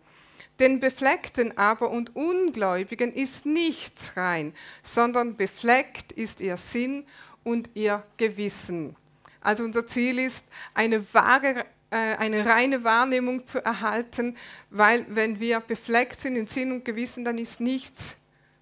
den 0.59 0.81
Befleckten 0.81 1.57
aber 1.59 1.91
und 1.91 2.17
Ungläubigen 2.17 3.13
ist 3.13 3.47
nichts 3.47 4.17
rein, 4.17 4.55
sondern 4.83 5.37
befleckt 5.37 6.13
ist 6.13 6.41
ihr 6.41 6.57
Sinn 6.57 7.05
und 7.45 7.71
ihr 7.75 8.03
Gewissen. 8.17 8.97
Also 9.41 9.63
unser 9.63 9.87
Ziel 9.87 10.19
ist, 10.19 10.45
eine, 10.75 11.05
wahre, 11.15 11.67
äh, 11.91 12.17
eine 12.17 12.45
reine 12.45 12.83
Wahrnehmung 12.83 13.47
zu 13.47 13.65
erhalten, 13.65 14.37
weil 14.71 15.07
wenn 15.09 15.39
wir 15.39 15.61
befleckt 15.61 16.21
sind 16.21 16.37
in 16.37 16.47
Sinn 16.47 16.73
und 16.73 16.85
Gewissen, 16.85 17.25
dann 17.25 17.39
ist 17.39 17.61
nichts 17.61 18.17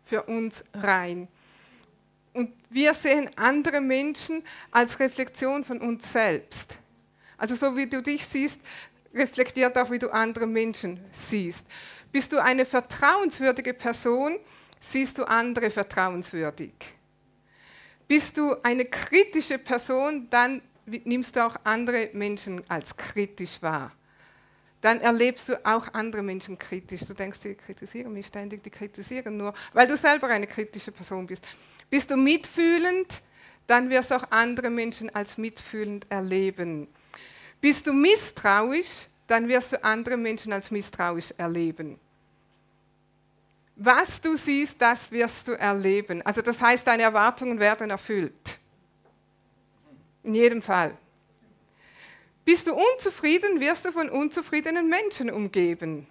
für 0.05 0.25
uns 0.25 0.65
rein. 0.75 1.29
Und 2.35 2.51
wir 2.69 2.93
sehen 2.93 3.31
andere 3.37 3.81
Menschen 3.81 4.43
als 4.73 4.99
Reflexion 4.99 5.65
von 5.65 5.81
uns 5.81 6.13
selbst. 6.13 6.77
Also 7.39 7.55
so 7.55 7.77
wie 7.77 7.87
du 7.87 8.03
dich 8.03 8.27
siehst, 8.27 8.61
reflektiert 9.15 9.77
auch, 9.79 9.91
wie 9.91 9.99
du 9.99 10.13
andere 10.13 10.47
Menschen 10.47 11.01
siehst. 11.13 11.67
Bist 12.13 12.33
du 12.33 12.43
eine 12.43 12.67
vertrauenswürdige 12.67 13.75
Person, 13.75 14.39
siehst 14.81 15.19
du 15.19 15.25
andere 15.25 15.71
vertrauenswürdig. 15.71 16.73
Bist 18.07 18.37
du 18.37 18.55
eine 18.63 18.85
kritische 18.85 19.59
Person, 19.59 20.29
dann 20.31 20.61
nimmst 20.87 21.37
du 21.37 21.45
auch 21.45 21.57
andere 21.65 22.11
Menschen 22.13 22.63
als 22.69 22.97
kritisch 22.97 23.63
wahr. 23.63 23.93
Dann 24.83 25.01
erlebst 25.01 25.49
du 25.49 25.65
auch 25.65 25.95
andere 25.95 26.23
Menschen 26.23 26.59
kritisch. 26.59 27.07
Du 27.07 27.15
denkst, 27.15 27.41
die 27.41 27.55
kritisieren 27.55 28.13
mich 28.13 28.27
ständig, 28.27 28.63
die 28.63 28.71
kritisieren 28.71 29.39
nur, 29.39 29.55
weil 29.73 29.87
du 29.87 29.97
selber 29.97 30.29
eine 30.29 30.47
kritische 30.47 30.93
Person 30.93 31.27
bist. 31.27 31.43
Bist 31.89 32.11
du 32.11 32.17
mitfühlend, 32.17 33.23
dann 33.67 33.89
wirst 33.89 34.11
du 34.11 34.17
auch 34.17 34.31
andere 34.31 34.69
Menschen 34.69 35.09
als 35.15 35.39
mitfühlend 35.39 36.07
erleben. 36.11 36.89
Bist 37.65 37.87
du 37.87 37.95
misstrauisch, 37.95 39.07
dann 39.27 39.49
wirst 39.49 39.73
du 39.73 39.83
andere 39.83 40.19
Menschen 40.19 40.53
als 40.53 40.71
misstrauisch 40.71 41.33
erleben. 41.39 41.99
Was 43.75 44.21
du 44.21 44.37
siehst, 44.37 44.83
das 44.83 45.11
wirst 45.11 45.49
du 45.49 45.53
erleben. 45.53 46.21
Also 46.27 46.43
das 46.43 46.61
heißt, 46.61 46.87
deine 46.87 47.05
Erwartungen 47.05 47.59
werden 47.59 47.89
erfüllt. 47.89 48.59
In 50.25 50.35
jedem 50.35 50.61
Fall. 50.61 50.95
Bist 52.45 52.67
du 52.67 52.75
unzufrieden, 52.75 53.59
wirst 53.59 53.87
du 53.87 53.93
von 53.93 54.11
unzufriedenen 54.11 54.87
Menschen 54.87 55.31
umgeben. 55.31 56.07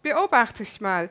Beobachte 0.00 0.62
dich 0.62 0.80
mal. 0.80 1.10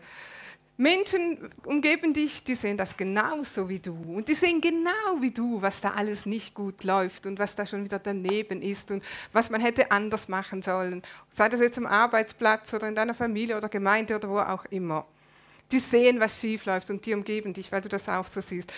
Menschen 0.81 1.51
umgeben 1.65 2.11
dich, 2.11 2.43
die 2.43 2.55
sehen 2.55 2.75
das 2.75 2.97
genauso 2.97 3.69
wie 3.69 3.77
du. 3.77 3.93
Und 3.93 4.27
die 4.27 4.33
sehen 4.33 4.59
genau 4.61 5.21
wie 5.21 5.29
du, 5.29 5.61
was 5.61 5.79
da 5.79 5.91
alles 5.91 6.25
nicht 6.25 6.55
gut 6.55 6.83
läuft 6.83 7.27
und 7.27 7.38
was 7.38 7.53
da 7.53 7.67
schon 7.67 7.83
wieder 7.83 8.00
daneben 8.00 8.63
ist 8.63 8.89
und 8.89 9.03
was 9.31 9.51
man 9.51 9.61
hätte 9.61 9.91
anders 9.91 10.27
machen 10.27 10.63
sollen. 10.63 11.03
Sei 11.29 11.50
das 11.50 11.59
jetzt 11.59 11.77
am 11.77 11.85
Arbeitsplatz 11.85 12.73
oder 12.73 12.88
in 12.88 12.95
deiner 12.95 13.13
Familie 13.13 13.57
oder 13.57 13.69
Gemeinde 13.69 14.15
oder 14.15 14.27
wo 14.27 14.39
auch 14.39 14.65
immer. 14.71 15.05
Die 15.71 15.77
sehen, 15.77 16.19
was 16.19 16.39
schief 16.39 16.65
läuft 16.65 16.89
und 16.89 17.05
die 17.05 17.13
umgeben 17.13 17.53
dich, 17.53 17.71
weil 17.71 17.81
du 17.81 17.89
das 17.89 18.09
auch 18.09 18.25
so 18.25 18.41
siehst. 18.41 18.73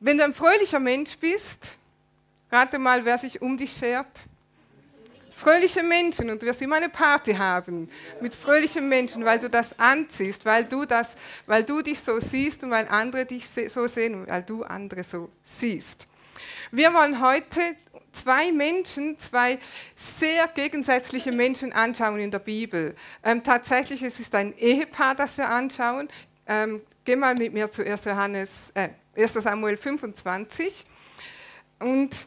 Wenn 0.00 0.16
du 0.16 0.24
ein 0.24 0.32
fröhlicher 0.32 0.80
Mensch 0.80 1.18
bist, 1.18 1.76
rate 2.50 2.78
mal, 2.78 3.04
wer 3.04 3.18
sich 3.18 3.42
um 3.42 3.58
dich 3.58 3.76
schert 3.76 4.24
fröhliche 5.42 5.82
Menschen 5.82 6.30
und 6.30 6.40
du 6.40 6.46
wirst 6.46 6.62
immer 6.62 6.76
eine 6.76 6.88
Party 6.88 7.34
haben 7.34 7.90
mit 8.20 8.32
fröhlichen 8.32 8.88
Menschen, 8.88 9.24
weil 9.24 9.40
du 9.40 9.50
das 9.50 9.76
anziehst, 9.78 10.44
weil 10.44 10.64
du, 10.64 10.84
das, 10.84 11.16
weil 11.46 11.64
du 11.64 11.82
dich 11.82 12.00
so 12.00 12.20
siehst 12.20 12.62
und 12.62 12.70
weil 12.70 12.86
andere 12.88 13.26
dich 13.26 13.48
so 13.48 13.88
sehen 13.88 14.14
und 14.14 14.28
weil 14.28 14.42
du 14.44 14.62
andere 14.62 15.02
so 15.02 15.30
siehst. 15.42 16.06
Wir 16.70 16.94
wollen 16.94 17.20
heute 17.20 17.60
zwei 18.12 18.52
Menschen, 18.52 19.18
zwei 19.18 19.58
sehr 19.96 20.46
gegensätzliche 20.46 21.32
Menschen 21.32 21.72
anschauen 21.72 22.20
in 22.20 22.30
der 22.30 22.38
Bibel. 22.38 22.94
Ähm, 23.24 23.42
tatsächlich 23.42 24.02
es 24.02 24.20
ist 24.20 24.34
ein 24.36 24.56
Ehepaar, 24.56 25.16
das 25.16 25.36
wir 25.38 25.48
anschauen. 25.48 26.08
Ähm, 26.46 26.82
geh 27.04 27.16
mal 27.16 27.34
mit 27.34 27.52
mir 27.52 27.68
zu 27.68 27.84
1. 27.84 28.04
Johannes, 28.04 28.70
äh, 28.74 28.90
1. 29.16 29.34
Samuel 29.34 29.76
25 29.76 30.86
und 31.80 32.26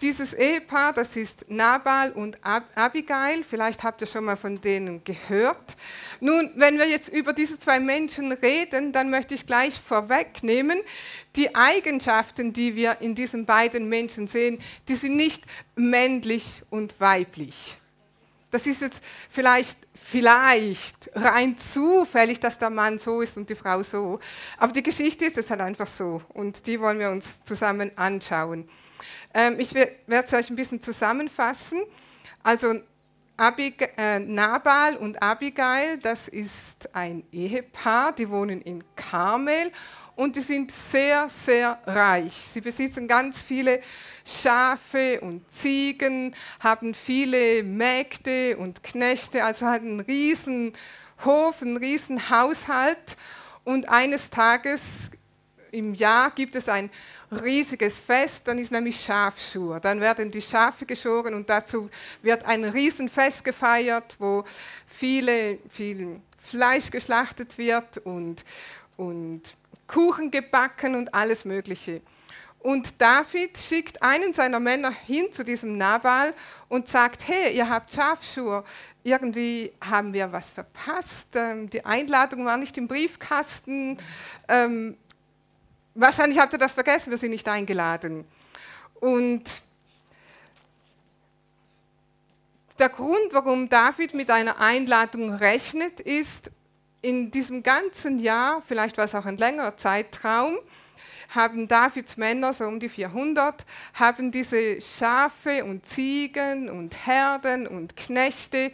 dieses 0.00 0.32
Ehepaar, 0.32 0.92
das 0.92 1.16
ist 1.16 1.46
Nabal 1.48 2.12
und 2.12 2.38
Abigail, 2.42 3.42
vielleicht 3.42 3.82
habt 3.82 4.00
ihr 4.00 4.06
schon 4.06 4.24
mal 4.24 4.36
von 4.36 4.60
denen 4.60 5.02
gehört. 5.02 5.76
Nun, 6.20 6.52
wenn 6.54 6.78
wir 6.78 6.88
jetzt 6.88 7.08
über 7.08 7.32
diese 7.32 7.58
zwei 7.58 7.80
Menschen 7.80 8.30
reden, 8.32 8.92
dann 8.92 9.10
möchte 9.10 9.34
ich 9.34 9.46
gleich 9.46 9.80
vorwegnehmen, 9.80 10.78
die 11.34 11.54
Eigenschaften, 11.54 12.52
die 12.52 12.76
wir 12.76 13.00
in 13.00 13.14
diesen 13.14 13.44
beiden 13.44 13.88
Menschen 13.88 14.28
sehen, 14.28 14.60
die 14.88 14.94
sind 14.94 15.16
nicht 15.16 15.44
männlich 15.74 16.62
und 16.70 16.94
weiblich. 17.00 17.76
Das 18.50 18.66
ist 18.66 18.80
jetzt 18.80 19.02
vielleicht, 19.28 19.78
vielleicht 19.94 21.10
rein 21.14 21.58
zufällig, 21.58 22.40
dass 22.40 22.58
der 22.58 22.70
Mann 22.70 22.98
so 22.98 23.20
ist 23.20 23.36
und 23.36 23.50
die 23.50 23.54
Frau 23.54 23.82
so. 23.82 24.18
Aber 24.56 24.72
die 24.72 24.82
Geschichte 24.82 25.26
ist 25.26 25.36
es 25.36 25.50
halt 25.50 25.60
einfach 25.60 25.86
so 25.86 26.22
und 26.32 26.66
die 26.66 26.80
wollen 26.80 26.98
wir 26.98 27.10
uns 27.10 27.42
zusammen 27.44 27.90
anschauen. 27.96 28.68
Ähm, 29.34 29.58
ich 29.58 29.74
werde 29.74 29.92
es 30.06 30.32
euch 30.32 30.50
ein 30.50 30.56
bisschen 30.56 30.80
zusammenfassen. 30.80 31.80
Also 32.42 32.74
Abig 33.40 33.92
äh, 33.96 34.18
Nabal 34.18 34.96
und 34.96 35.22
Abigail, 35.22 35.98
das 35.98 36.26
ist 36.26 36.92
ein 36.92 37.22
Ehepaar, 37.30 38.10
die 38.10 38.28
wohnen 38.28 38.60
in 38.60 38.82
Karmel 38.96 39.70
und 40.16 40.34
die 40.34 40.40
sind 40.40 40.72
sehr, 40.72 41.28
sehr 41.28 41.78
reich. 41.86 42.32
Sie 42.32 42.60
besitzen 42.60 43.06
ganz 43.06 43.40
viele 43.40 43.80
Schafe 44.26 45.20
und 45.20 45.48
Ziegen, 45.52 46.34
haben 46.58 46.94
viele 46.94 47.62
Mägde 47.62 48.56
und 48.56 48.82
Knechte, 48.82 49.44
also 49.44 49.66
hat 49.66 49.82
einen 49.82 50.00
riesen 50.00 50.72
Hof, 51.24 51.62
einen 51.62 51.76
riesen 51.76 52.30
Haushalt 52.30 53.16
und 53.62 53.88
eines 53.88 54.30
Tages 54.30 55.12
im 55.70 55.94
Jahr 55.94 56.32
gibt 56.32 56.56
es 56.56 56.68
ein 56.68 56.90
riesiges 57.30 58.00
Fest, 58.00 58.42
dann 58.46 58.58
ist 58.58 58.72
nämlich 58.72 59.00
Schafschur. 59.00 59.80
Dann 59.80 60.00
werden 60.00 60.30
die 60.30 60.42
Schafe 60.42 60.86
geschoren 60.86 61.34
und 61.34 61.48
dazu 61.48 61.90
wird 62.22 62.44
ein 62.44 62.64
Riesenfest 62.64 63.44
gefeiert, 63.44 64.16
wo 64.18 64.44
viele, 64.86 65.58
viel 65.68 66.20
Fleisch 66.38 66.90
geschlachtet 66.90 67.58
wird 67.58 67.98
und, 67.98 68.44
und 68.96 69.42
Kuchen 69.86 70.30
gebacken 70.30 70.94
und 70.94 71.12
alles 71.14 71.44
Mögliche. 71.44 72.00
Und 72.60 73.00
David 73.00 73.56
schickt 73.56 74.02
einen 74.02 74.32
seiner 74.32 74.58
Männer 74.58 74.90
hin 74.90 75.30
zu 75.30 75.44
diesem 75.44 75.78
Nabal 75.78 76.34
und 76.68 76.88
sagt, 76.88 77.28
hey, 77.28 77.56
ihr 77.56 77.68
habt 77.68 77.92
Schafschuhe, 77.92 78.64
irgendwie 79.04 79.72
haben 79.80 80.12
wir 80.12 80.32
was 80.32 80.50
verpasst, 80.50 81.36
ähm, 81.36 81.70
die 81.70 81.84
Einladung 81.84 82.44
war 82.44 82.56
nicht 82.56 82.76
im 82.76 82.88
Briefkasten, 82.88 83.98
ähm, 84.48 84.96
wahrscheinlich 85.94 86.38
habt 86.38 86.52
ihr 86.52 86.58
das 86.58 86.74
vergessen, 86.74 87.10
wir 87.10 87.18
sind 87.18 87.30
nicht 87.30 87.48
eingeladen. 87.48 88.24
Und 89.00 89.44
der 92.78 92.88
Grund, 92.88 93.32
warum 93.32 93.68
David 93.68 94.14
mit 94.14 94.30
einer 94.30 94.58
Einladung 94.60 95.34
rechnet, 95.34 96.00
ist, 96.00 96.50
in 97.00 97.30
diesem 97.30 97.62
ganzen 97.62 98.18
Jahr, 98.18 98.62
vielleicht 98.66 98.96
war 98.98 99.04
es 99.04 99.14
auch 99.14 99.24
ein 99.24 99.36
längerer 99.36 99.76
Zeitraum, 99.76 100.58
haben 101.30 101.68
Davids 101.68 102.16
Männer, 102.16 102.52
so 102.52 102.64
um 102.64 102.80
die 102.80 102.88
400, 102.88 103.64
haben 103.94 104.30
diese 104.30 104.80
Schafe 104.80 105.64
und 105.64 105.86
Ziegen 105.86 106.70
und 106.70 107.06
Herden 107.06 107.66
und 107.66 107.96
Knechte 107.96 108.72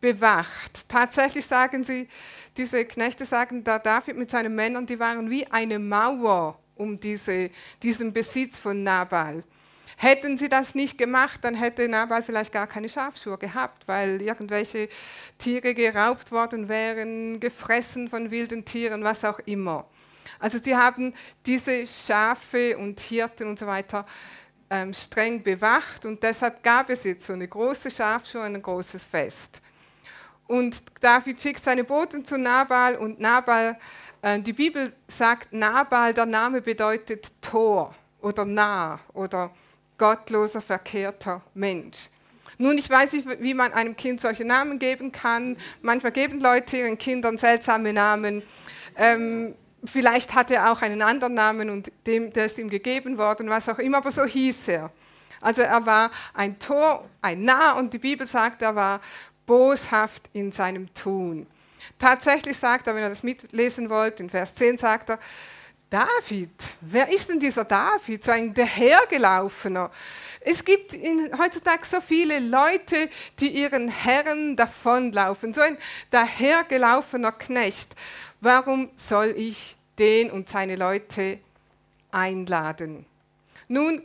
bewacht. 0.00 0.88
Tatsächlich 0.88 1.46
sagen 1.46 1.82
sie, 1.82 2.08
diese 2.56 2.84
Knechte 2.84 3.24
sagen, 3.24 3.64
da 3.64 3.78
David 3.78 4.16
mit 4.16 4.30
seinen 4.30 4.54
Männern, 4.54 4.86
die 4.86 4.98
waren 4.98 5.30
wie 5.30 5.46
eine 5.46 5.78
Mauer 5.78 6.58
um 6.76 6.98
diese, 6.98 7.50
diesen 7.82 8.12
Besitz 8.12 8.58
von 8.58 8.82
Nabal. 8.82 9.44
Hätten 9.96 10.36
sie 10.36 10.48
das 10.48 10.74
nicht 10.74 10.98
gemacht, 10.98 11.40
dann 11.42 11.54
hätte 11.54 11.88
Nabal 11.88 12.22
vielleicht 12.22 12.52
gar 12.52 12.66
keine 12.66 12.88
Schafschuhe 12.88 13.38
gehabt, 13.38 13.86
weil 13.86 14.20
irgendwelche 14.20 14.88
Tiere 15.38 15.72
geraubt 15.74 16.32
worden 16.32 16.68
wären, 16.68 17.38
gefressen 17.38 18.08
von 18.08 18.30
wilden 18.30 18.64
Tieren, 18.64 19.04
was 19.04 19.24
auch 19.24 19.38
immer. 19.46 19.86
Also 20.40 20.58
sie 20.62 20.76
haben 20.76 21.14
diese 21.46 21.86
Schafe 21.86 22.76
und 22.76 22.98
Hirten 23.00 23.48
und 23.48 23.58
so 23.58 23.66
weiter 23.66 24.04
ähm, 24.68 24.92
streng 24.92 25.42
bewacht 25.42 26.04
und 26.04 26.22
deshalb 26.22 26.62
gab 26.62 26.90
es 26.90 27.04
jetzt 27.04 27.26
so 27.26 27.32
eine 27.32 27.46
große 27.46 27.90
Schafschuhe, 27.90 28.42
ein 28.42 28.60
großes 28.60 29.06
Fest. 29.06 29.60
Und 30.46 30.82
David 31.00 31.40
schickt 31.40 31.62
seine 31.62 31.84
Boten 31.84 32.24
zu 32.24 32.38
Nabal 32.38 32.96
und 32.96 33.18
Nabal, 33.20 33.78
äh, 34.22 34.40
die 34.40 34.52
Bibel 34.52 34.92
sagt, 35.06 35.52
Nabal, 35.52 36.12
der 36.12 36.26
Name 36.26 36.60
bedeutet 36.60 37.32
Tor 37.40 37.94
oder 38.20 38.44
nah 38.44 39.00
oder 39.12 39.50
gottloser, 39.96 40.60
verkehrter 40.60 41.42
Mensch. 41.54 42.10
Nun, 42.58 42.78
ich 42.78 42.88
weiß 42.88 43.12
nicht, 43.14 43.26
wie 43.40 43.54
man 43.54 43.72
einem 43.72 43.96
Kind 43.96 44.20
solche 44.20 44.44
Namen 44.44 44.78
geben 44.78 45.12
kann. 45.12 45.56
Manchmal 45.82 46.12
geben 46.12 46.40
Leute 46.40 46.76
ihren 46.76 46.98
Kindern 46.98 47.36
seltsame 47.36 47.92
Namen. 47.92 48.42
Ähm, 48.96 49.54
vielleicht 49.84 50.34
hat 50.34 50.50
er 50.50 50.70
auch 50.70 50.82
einen 50.82 51.02
anderen 51.02 51.34
Namen 51.34 51.68
und 51.68 51.90
dem, 52.06 52.32
der 52.32 52.46
ist 52.46 52.58
ihm 52.58 52.70
gegeben 52.70 53.18
worden, 53.18 53.48
was 53.48 53.68
auch 53.68 53.78
immer, 53.78 53.98
aber 53.98 54.12
so 54.12 54.24
hieß 54.24 54.68
er. 54.68 54.90
Also 55.40 55.62
er 55.62 55.84
war 55.84 56.10
ein 56.32 56.58
Tor, 56.58 57.04
ein 57.20 57.42
Narr 57.42 57.76
und 57.76 57.92
die 57.92 57.98
Bibel 57.98 58.26
sagt, 58.26 58.62
er 58.62 58.74
war 58.74 59.00
boshaft 59.46 60.28
in 60.32 60.52
seinem 60.52 60.92
Tun. 60.94 61.46
Tatsächlich 61.98 62.56
sagt 62.56 62.86
er, 62.86 62.94
wenn 62.94 63.02
ihr 63.02 63.10
das 63.10 63.22
mitlesen 63.22 63.90
wollt, 63.90 64.20
in 64.20 64.30
Vers 64.30 64.54
10 64.54 64.78
sagt 64.78 65.10
er, 65.10 65.18
David, 65.90 66.50
wer 66.80 67.08
ist 67.08 67.28
denn 67.28 67.38
dieser 67.38 67.64
David, 67.64 68.24
so 68.24 68.32
ein 68.32 68.52
dahergelaufener? 68.52 69.92
Es 70.40 70.64
gibt 70.64 70.92
in, 70.92 71.30
heutzutage 71.38 71.84
so 71.86 72.00
viele 72.00 72.40
Leute, 72.40 73.08
die 73.38 73.48
ihren 73.48 73.88
Herren 73.88 74.56
davonlaufen, 74.56 75.54
so 75.54 75.60
ein 75.60 75.78
dahergelaufener 76.10 77.32
Knecht. 77.32 77.94
Warum 78.40 78.90
soll 78.96 79.34
ich 79.36 79.76
den 79.98 80.30
und 80.30 80.48
seine 80.48 80.76
Leute 80.76 81.38
einladen? 82.10 83.06
Nun, 83.68 84.02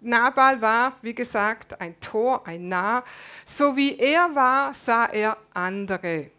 Nabal 0.00 0.60
war, 0.60 0.96
wie 1.02 1.14
gesagt, 1.14 1.80
ein 1.80 1.98
Tor, 2.00 2.46
ein 2.46 2.68
Narr. 2.68 3.04
So 3.44 3.76
wie 3.76 3.98
er 3.98 4.34
war, 4.34 4.72
sah 4.74 5.06
er 5.06 5.36
andere. 5.52 6.30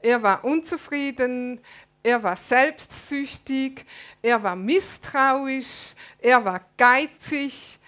Er 0.00 0.22
war 0.22 0.44
unzufrieden, 0.44 1.60
er 2.02 2.22
war 2.22 2.36
selbstsüchtig, 2.36 3.84
er 4.22 4.42
war 4.42 4.54
misstrauisch, 4.54 5.94
er 6.20 6.44
war 6.44 6.60
geizig, 6.76 7.78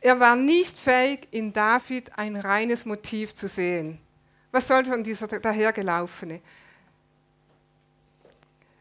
er 0.00 0.18
war 0.18 0.34
nicht 0.34 0.78
fähig, 0.78 1.28
in 1.30 1.52
David 1.52 2.10
ein 2.18 2.36
reines 2.36 2.84
Motiv 2.84 3.34
zu 3.34 3.48
sehen. 3.48 4.00
Was 4.50 4.66
soll 4.66 4.84
von 4.84 5.04
dieser 5.04 5.28
dahergelaufene? 5.28 6.40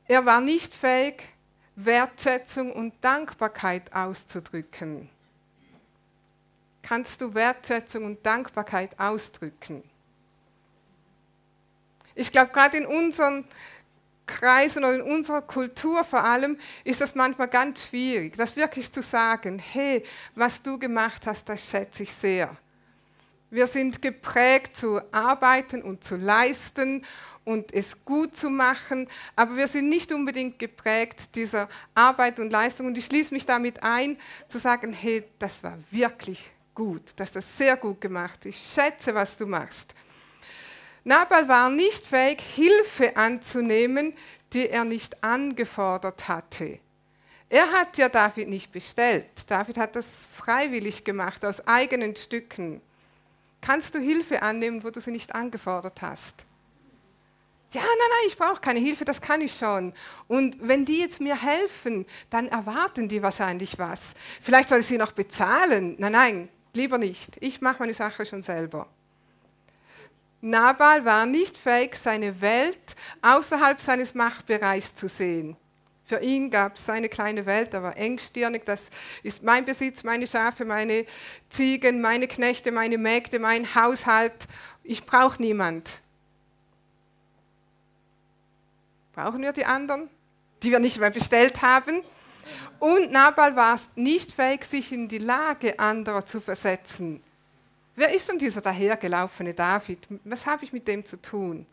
Er 0.08 0.26
war 0.26 0.42
nicht 0.42 0.74
fähig, 0.74 1.24
Wertschätzung 1.86 2.74
und 2.74 2.94
Dankbarkeit 3.02 3.94
auszudrücken. 3.94 5.10
Kannst 6.82 7.22
du 7.22 7.34
Wertschätzung 7.34 8.06
und 8.06 8.26
Dankbarkeit 8.26 9.00
ausdrücken? 9.00 9.84
Ich 12.16 12.32
glaube, 12.32 12.52
gerade 12.52 12.78
in 12.78 12.86
unseren 12.86 13.46
Kreisen 14.26 14.84
oder 14.84 14.96
in 14.96 15.02
unserer 15.02 15.42
Kultur 15.42 16.04
vor 16.04 16.24
allem 16.24 16.58
ist 16.84 17.02
das 17.02 17.16
manchmal 17.16 17.48
ganz 17.48 17.88
schwierig, 17.88 18.36
das 18.36 18.56
wirklich 18.56 18.92
zu 18.92 19.02
sagen, 19.02 19.60
hey, 19.60 20.04
was 20.36 20.62
du 20.62 20.78
gemacht 20.78 21.26
hast, 21.28 21.48
das 21.48 21.66
schätze 21.66 22.04
ich 22.04 22.14
sehr. 22.14 22.56
Wir 23.52 23.68
sind 23.68 24.02
geprägt 24.02 24.76
zu 24.76 25.02
arbeiten 25.12 25.82
und 25.82 26.04
zu 26.04 26.16
leisten 26.16 27.04
und 27.46 27.74
es 27.74 28.06
gut 28.06 28.36
zu 28.36 28.50
machen, 28.50 29.08
aber 29.36 29.58
wir 29.58 29.68
sind 29.68 29.90
nicht 29.90 30.12
unbedingt 30.12 30.60
geprägt 30.60 31.36
dieser 31.36 31.68
Arbeit 31.96 32.40
und 32.40 32.52
Leistung. 32.52 32.86
Und 32.86 32.98
ich 32.98 33.08
schließe 33.08 33.34
mich 33.34 33.46
damit 33.46 33.82
ein, 33.82 34.18
zu 34.48 34.60
sagen, 34.60 34.94
hey, 34.94 35.24
das 35.40 35.64
war 35.64 35.80
wirklich 35.90 36.48
gut, 36.76 37.02
das 37.16 37.34
sehr 37.58 37.76
gut 37.76 38.00
gemacht, 38.00 38.46
ich 38.46 38.56
schätze, 38.56 39.14
was 39.16 39.36
du 39.36 39.46
machst. 39.46 39.96
Nabal 41.04 41.48
war 41.48 41.70
nicht 41.70 42.06
fähig, 42.06 42.40
Hilfe 42.42 43.18
anzunehmen, 43.18 44.14
die 44.54 44.70
er 44.70 44.84
nicht 44.84 45.24
angefordert 45.24 46.28
hatte. 46.28 46.80
Er 47.50 47.72
hat 47.72 47.98
ja 47.98 48.10
David 48.10 48.48
nicht 48.48 48.72
bestellt. 48.72 49.26
David 49.48 49.78
hat 49.78 49.96
das 49.96 50.28
freiwillig 50.32 51.04
gemacht, 51.04 51.44
aus 51.44 51.66
eigenen 51.68 52.16
Stücken. 52.16 52.82
Kannst 53.62 53.94
du 53.94 54.00
Hilfe 54.00 54.42
annehmen, 54.42 54.84
wo 54.84 54.90
du 54.90 55.02
sie 55.02 55.12
nicht 55.12 55.36
angefordert 55.36 56.02
hast? 56.02 56.46
Ja, 57.72 57.82
nein, 57.82 57.90
nein, 57.98 58.28
ich 58.28 58.38
brauche 58.38 58.62
keine 58.62 58.80
Hilfe, 58.80 59.06
das 59.06 59.22
kann 59.22 59.42
ich 59.42 59.56
schon. 59.56 59.94
Und 60.28 60.58
wenn 60.60 60.86
die 60.86 61.00
jetzt 61.00 61.22
mir 61.22 61.40
helfen, 61.40 62.08
dann 62.32 62.48
erwarten 62.48 63.08
die 63.08 63.22
wahrscheinlich 63.22 63.78
was. 63.78 64.14
Vielleicht 64.42 64.70
soll 64.70 64.80
ich 64.80 64.88
sie 64.88 64.98
noch 64.98 65.12
bezahlen. 65.12 65.96
Nein, 66.00 66.12
nein, 66.12 66.50
lieber 66.74 66.98
nicht. 66.98 67.38
Ich 67.42 67.62
mache 67.62 67.80
meine 67.80 67.94
Sache 67.94 68.26
schon 68.26 68.42
selber. 68.42 68.88
Nabal 70.42 71.06
war 71.06 71.28
nicht 71.28 71.58
fähig, 71.58 71.96
seine 71.96 72.42
Welt 72.42 72.96
außerhalb 73.22 73.80
seines 73.80 74.16
Machtbereichs 74.16 74.96
zu 74.96 75.08
sehen. 75.08 75.56
Für 76.10 76.22
ihn 76.22 76.50
gab 76.50 76.76
es 76.76 76.88
seine 76.88 77.08
kleine 77.08 77.46
Welt, 77.46 77.72
er 77.76 77.84
war 77.84 77.96
engstirnig, 77.96 78.66
das 78.66 78.90
ist 79.22 79.44
mein 79.44 79.64
Besitz, 79.64 80.04
meine 80.04 80.26
Schafe, 80.26 80.66
meine 80.66 81.06
Ziegen, 81.52 82.02
meine 82.02 82.28
Knechte, 82.28 82.72
meine 82.72 82.98
Mägde, 82.98 83.38
mein 83.38 83.76
Haushalt. 83.76 84.48
Ich 84.84 85.06
brauche 85.06 85.40
niemand. 85.40 86.00
Brauchen 89.14 89.44
wir 89.44 89.54
die 89.54 89.66
anderen, 89.66 90.10
die 90.64 90.72
wir 90.72 90.80
nicht 90.80 90.98
mehr 90.98 91.12
bestellt 91.12 91.62
haben? 91.62 92.02
Und 92.80 93.12
Nabal 93.12 93.56
war 93.56 93.80
nicht 93.96 94.32
fähig, 94.32 94.64
sich 94.64 94.92
in 94.92 95.08
die 95.10 95.20
Lage 95.20 95.78
anderer 95.78 96.26
zu 96.26 96.42
versetzen. 96.42 97.22
Wer 97.96 98.16
ist 98.16 98.28
denn 98.28 98.40
dieser 98.40 98.62
dahergelaufene 98.62 99.54
David? 99.54 100.08
Was 100.24 100.48
habe 100.48 100.64
ich 100.64 100.74
mit 100.74 100.88
dem 100.88 101.06
zu 101.06 101.22
tun? 101.22 101.68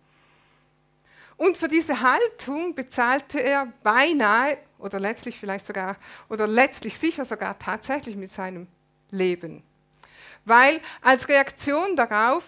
Und 1.36 1.58
für 1.58 1.68
diese 1.68 2.00
Haltung 2.00 2.74
bezahlte 2.74 3.40
er 3.40 3.72
beinahe 3.82 4.58
oder 4.78 4.98
letztlich 4.98 5.38
vielleicht 5.38 5.66
sogar 5.66 5.96
oder 6.28 6.46
letztlich 6.46 6.98
sicher 6.98 7.24
sogar 7.24 7.58
tatsächlich 7.58 8.16
mit 8.16 8.32
seinem 8.32 8.66
Leben. 9.10 9.62
Weil 10.44 10.80
als 11.02 11.28
Reaktion 11.28 11.96
darauf 11.96 12.44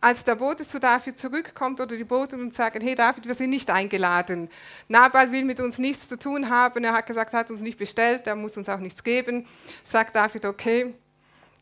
als 0.00 0.24
der 0.24 0.34
Bote 0.34 0.66
zu 0.66 0.80
David 0.80 1.18
zurückkommt 1.18 1.78
oder 1.80 1.94
die 1.94 2.04
Boten 2.04 2.40
und 2.40 2.54
sagen, 2.54 2.80
hey 2.80 2.94
David, 2.94 3.26
wir 3.26 3.34
sind 3.34 3.50
nicht 3.50 3.68
eingeladen. 3.68 4.48
Nabal 4.88 5.30
will 5.30 5.44
mit 5.44 5.60
uns 5.60 5.76
nichts 5.76 6.08
zu 6.08 6.18
tun 6.18 6.48
haben. 6.48 6.82
Er 6.84 6.94
hat 6.94 7.06
gesagt, 7.06 7.34
er 7.34 7.40
hat 7.40 7.50
uns 7.50 7.60
nicht 7.60 7.78
bestellt, 7.78 8.26
er 8.26 8.34
muss 8.34 8.56
uns 8.56 8.68
auch 8.68 8.78
nichts 8.78 9.04
geben. 9.04 9.46
Sagt 9.84 10.16
David, 10.16 10.46
okay, 10.46 10.94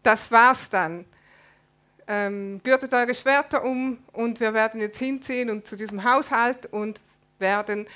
das 0.04 0.30
war's 0.30 0.70
dann. 0.70 1.04
Ähm, 2.10 2.60
gürtet 2.64 2.94
eure 2.94 3.14
Schwerter 3.14 3.62
um 3.62 3.98
und 4.12 4.40
wir 4.40 4.54
werden 4.54 4.80
jetzt 4.80 4.98
hinziehen 4.98 5.50
und 5.50 5.66
zu 5.66 5.76
diesem 5.76 6.02
Haushalt 6.04 6.66
und 6.72 7.00
werden 7.38 7.86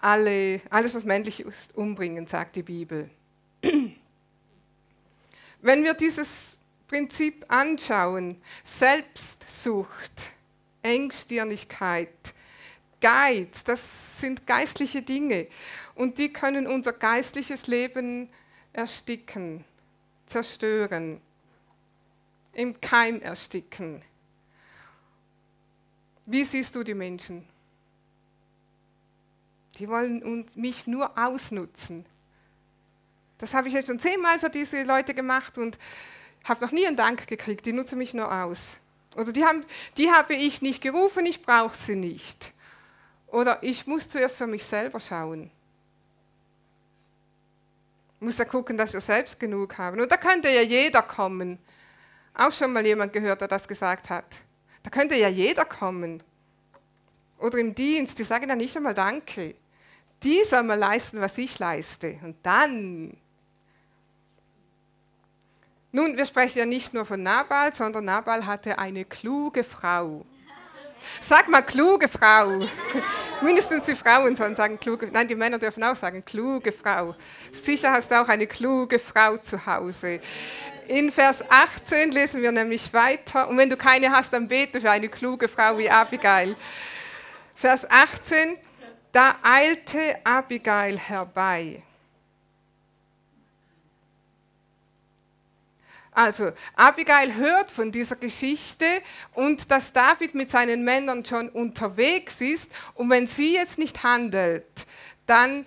alle, 0.00 0.60
alles, 0.68 0.94
was 0.94 1.04
männlich 1.04 1.40
ist, 1.40 1.74
umbringen, 1.74 2.26
sagt 2.26 2.56
die 2.56 2.62
Bibel. 2.62 3.08
Wenn 5.62 5.84
wir 5.84 5.94
dieses 5.94 6.58
Prinzip 6.88 7.44
anschauen, 7.48 8.40
Selbstsucht, 8.64 10.32
Engstirnigkeit, 10.82 12.08
Geiz, 13.00 13.64
das 13.64 14.20
sind 14.20 14.46
geistliche 14.46 15.02
Dinge. 15.02 15.46
Und 15.94 16.18
die 16.18 16.32
können 16.32 16.66
unser 16.66 16.92
geistliches 16.92 17.66
Leben 17.66 18.28
ersticken, 18.72 19.64
zerstören, 20.26 21.20
im 22.52 22.80
Keim 22.80 23.20
ersticken. 23.20 24.02
Wie 26.26 26.44
siehst 26.44 26.74
du 26.74 26.82
die 26.82 26.94
Menschen? 26.94 27.46
Die 29.78 29.88
wollen 29.88 30.46
mich 30.54 30.86
nur 30.86 31.16
ausnutzen. 31.18 32.04
Das 33.38 33.54
habe 33.54 33.68
ich 33.68 33.74
jetzt 33.74 33.86
schon 33.86 33.98
zehnmal 33.98 34.38
für 34.38 34.50
diese 34.50 34.82
Leute 34.82 35.14
gemacht 35.14 35.56
und 35.56 35.78
habe 36.44 36.64
noch 36.64 36.72
nie 36.72 36.86
einen 36.86 36.96
Dank 36.96 37.26
gekriegt. 37.26 37.64
Die 37.66 37.72
nutzen 37.72 37.98
mich 37.98 38.12
nur 38.12 38.30
aus. 38.30 38.76
Oder 39.16 39.32
die, 39.32 39.44
haben, 39.44 39.64
die 39.96 40.10
habe 40.10 40.34
ich 40.34 40.62
nicht 40.62 40.82
gerufen, 40.82 41.26
ich 41.26 41.42
brauche 41.42 41.76
sie 41.76 41.96
nicht. 41.96 42.52
Oder 43.26 43.62
ich 43.62 43.86
muss 43.86 44.08
zuerst 44.08 44.36
für 44.36 44.46
mich 44.46 44.64
selber 44.64 45.00
schauen. 45.00 45.50
Ich 48.16 48.20
muss 48.20 48.38
ja 48.38 48.44
gucken, 48.44 48.76
dass 48.76 48.92
wir 48.92 49.00
selbst 49.00 49.40
genug 49.40 49.78
haben. 49.78 50.00
Und 50.00 50.12
da 50.12 50.16
könnte 50.16 50.50
ja 50.50 50.62
jeder 50.62 51.02
kommen. 51.02 51.58
Auch 52.34 52.52
schon 52.52 52.72
mal 52.72 52.84
jemand 52.84 53.12
gehört, 53.12 53.40
der 53.40 53.48
das 53.48 53.66
gesagt 53.66 54.10
hat. 54.10 54.24
Da 54.82 54.90
könnte 54.90 55.16
ja 55.16 55.28
jeder 55.28 55.64
kommen. 55.64 56.22
Oder 57.38 57.58
im 57.58 57.74
Dienst, 57.74 58.18
die 58.18 58.24
sagen 58.24 58.48
ja 58.48 58.56
nicht 58.56 58.76
einmal 58.76 58.94
Danke. 58.94 59.54
Die 60.22 60.42
soll 60.44 60.62
mal 60.62 60.78
leisten, 60.78 61.20
was 61.20 61.38
ich 61.38 61.58
leiste. 61.58 62.18
Und 62.22 62.36
dann 62.42 63.16
nun, 65.92 66.16
wir 66.16 66.24
sprechen 66.24 66.58
ja 66.58 66.66
nicht 66.66 66.94
nur 66.94 67.04
von 67.04 67.20
Nabal, 67.20 67.74
sondern 67.74 68.04
Nabal 68.04 68.46
hatte 68.46 68.78
eine 68.78 69.04
kluge 69.04 69.64
Frau. 69.64 70.24
Sag 71.20 71.48
mal 71.48 71.62
kluge 71.62 72.06
Frau. 72.06 72.60
Mindestens 73.42 73.86
die 73.86 73.96
Frauen 73.96 74.36
sollen 74.36 74.54
sagen 74.54 74.78
kluge. 74.78 75.08
Nein, 75.10 75.26
die 75.26 75.34
Männer 75.34 75.58
dürfen 75.58 75.82
auch 75.82 75.96
sagen 75.96 76.24
kluge 76.24 76.70
Frau. 76.70 77.16
Sicher 77.50 77.90
hast 77.90 78.10
du 78.12 78.20
auch 78.20 78.28
eine 78.28 78.46
kluge 78.46 79.00
Frau 79.00 79.36
zu 79.38 79.66
Hause. 79.66 80.20
In 80.88 81.12
Vers 81.12 81.44
18 81.48 82.12
lesen 82.12 82.42
wir 82.42 82.52
nämlich 82.52 82.92
weiter. 82.92 83.48
Und 83.48 83.56
wenn 83.56 83.70
du 83.70 83.76
keine 83.76 84.10
hast, 84.10 84.32
dann 84.32 84.48
bete 84.48 84.80
für 84.80 84.90
eine 84.90 85.08
kluge 85.08 85.48
Frau 85.48 85.78
wie 85.78 85.90
Abigail. 85.90 86.56
Vers 87.54 87.88
18. 87.88 88.56
Da 89.12 89.36
eilte 89.42 90.16
Abigail 90.24 90.96
herbei 90.96 91.82
Also, 96.12 96.52
Abigail 96.74 97.34
hört 97.36 97.70
von 97.70 97.92
dieser 97.92 98.16
Geschichte 98.16 98.84
und 99.34 99.70
dass 99.70 99.92
David 99.92 100.34
mit 100.34 100.50
seinen 100.50 100.84
Männern 100.84 101.24
schon 101.24 101.48
unterwegs 101.48 102.40
ist. 102.40 102.72
Und 102.94 103.10
wenn 103.10 103.26
sie 103.26 103.54
jetzt 103.54 103.78
nicht 103.78 104.02
handelt, 104.02 104.86
dann 105.26 105.64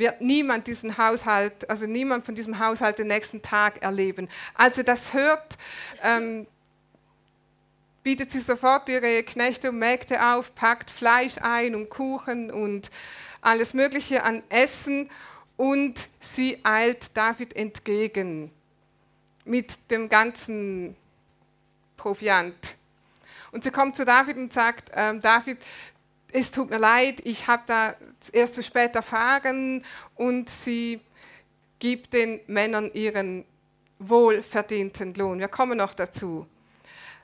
wird 0.00 0.20
niemand 0.20 0.66
diesen 0.66 0.98
Haushalt, 0.98 1.70
also 1.70 1.86
niemand 1.86 2.24
von 2.24 2.34
diesem 2.34 2.58
Haushalt 2.58 2.98
den 2.98 3.06
nächsten 3.06 3.42
Tag 3.42 3.82
erleben. 3.82 4.28
Also 4.54 4.82
das 4.82 5.14
hört, 5.14 5.56
ähm, 6.02 6.48
bietet 8.02 8.32
sie 8.32 8.40
sofort 8.40 8.88
ihre 8.88 9.22
Knechte 9.22 9.68
und 9.68 9.78
Mägde 9.78 10.26
auf, 10.34 10.54
packt 10.54 10.90
Fleisch 10.90 11.36
ein 11.40 11.74
und 11.74 11.90
Kuchen 11.90 12.50
und 12.50 12.90
alles 13.42 13.74
Mögliche 13.74 14.24
an 14.24 14.42
Essen 14.48 15.08
und 15.56 16.08
sie 16.18 16.58
eilt 16.64 17.16
David 17.16 17.54
entgegen 17.54 18.50
mit 19.44 19.78
dem 19.90 20.08
ganzen 20.08 20.96
Proviant. 21.96 22.76
Und 23.52 23.64
sie 23.64 23.70
kommt 23.70 23.96
zu 23.96 24.04
David 24.04 24.36
und 24.36 24.52
sagt, 24.52 24.90
ähm, 24.94 25.20
David, 25.20 25.58
es 26.32 26.50
tut 26.50 26.70
mir 26.70 26.78
leid, 26.78 27.20
ich 27.24 27.46
habe 27.46 27.62
da 27.66 27.94
erst 28.32 28.54
zu 28.54 28.62
spät 28.62 28.94
erfahren 28.94 29.84
und 30.14 30.48
sie 30.48 31.00
gibt 31.78 32.12
den 32.12 32.40
Männern 32.46 32.90
ihren 32.92 33.44
wohlverdienten 33.98 35.14
Lohn. 35.14 35.38
Wir 35.38 35.48
kommen 35.48 35.78
noch 35.78 35.94
dazu. 35.94 36.46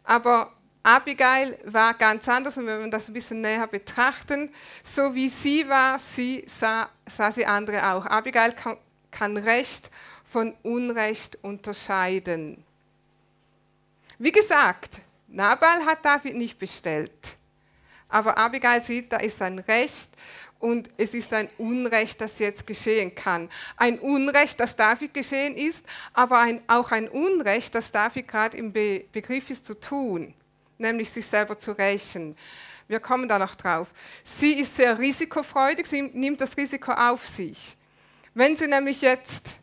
Aber 0.04 0.52
Abigail 0.82 1.58
war 1.64 1.94
ganz 1.94 2.28
anders 2.28 2.56
und 2.56 2.66
wenn 2.66 2.84
wir 2.84 2.90
das 2.90 3.08
ein 3.08 3.14
bisschen 3.14 3.40
näher 3.40 3.66
betrachten, 3.66 4.50
so 4.84 5.14
wie 5.14 5.28
sie 5.28 5.68
war, 5.68 5.98
sie 5.98 6.44
sah, 6.46 6.88
sah 7.06 7.32
sie 7.32 7.44
andere 7.44 7.92
auch. 7.92 8.06
Abigail 8.06 8.52
kann, 8.52 8.76
kann 9.10 9.36
Recht 9.36 9.90
von 10.24 10.54
Unrecht 10.62 11.38
unterscheiden. 11.42 12.62
Wie 14.18 14.32
gesagt, 14.32 15.00
Nabal 15.28 15.84
hat 15.84 16.04
David 16.04 16.36
nicht 16.36 16.58
bestellt, 16.58 17.35
aber 18.08 18.38
Abigail 18.38 18.82
sieht, 18.82 19.12
da 19.12 19.16
ist 19.18 19.42
ein 19.42 19.58
Recht 19.58 20.10
und 20.58 20.90
es 20.96 21.14
ist 21.14 21.32
ein 21.32 21.48
Unrecht, 21.58 22.20
das 22.20 22.38
jetzt 22.38 22.66
geschehen 22.66 23.14
kann. 23.14 23.50
Ein 23.76 23.98
Unrecht, 23.98 24.58
das 24.60 24.76
David 24.76 25.12
geschehen 25.12 25.54
ist, 25.54 25.84
aber 26.12 26.38
ein, 26.38 26.62
auch 26.66 26.92
ein 26.92 27.08
Unrecht, 27.08 27.74
das 27.74 27.92
David 27.92 28.28
gerade 28.28 28.56
im 28.56 28.72
Be 28.72 29.04
Begriff 29.12 29.50
ist 29.50 29.66
zu 29.66 29.78
tun, 29.78 30.34
nämlich 30.78 31.10
sich 31.10 31.26
selber 31.26 31.58
zu 31.58 31.72
rächen. 31.72 32.36
Wir 32.88 33.00
kommen 33.00 33.28
da 33.28 33.38
noch 33.38 33.56
drauf. 33.56 33.88
Sie 34.22 34.60
ist 34.60 34.76
sehr 34.76 34.98
risikofreudig, 34.98 35.86
sie 35.86 36.02
nimmt 36.02 36.40
das 36.40 36.56
Risiko 36.56 36.92
auf 36.92 37.26
sich. 37.26 37.76
Wenn 38.34 38.56
sie 38.56 38.68
nämlich 38.68 39.00
jetzt 39.00 39.56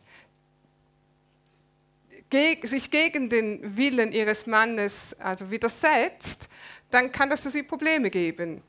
sich 2.64 2.90
gegen 2.90 3.30
den 3.30 3.76
Willen 3.76 4.10
ihres 4.10 4.46
Mannes 4.46 5.14
also 5.20 5.52
widersetzt, 5.52 6.48
dann 6.94 7.12
kann 7.12 7.28
das 7.28 7.40
für 7.40 7.50
sie 7.50 7.62
Probleme 7.62 8.10
geben. 8.10 8.62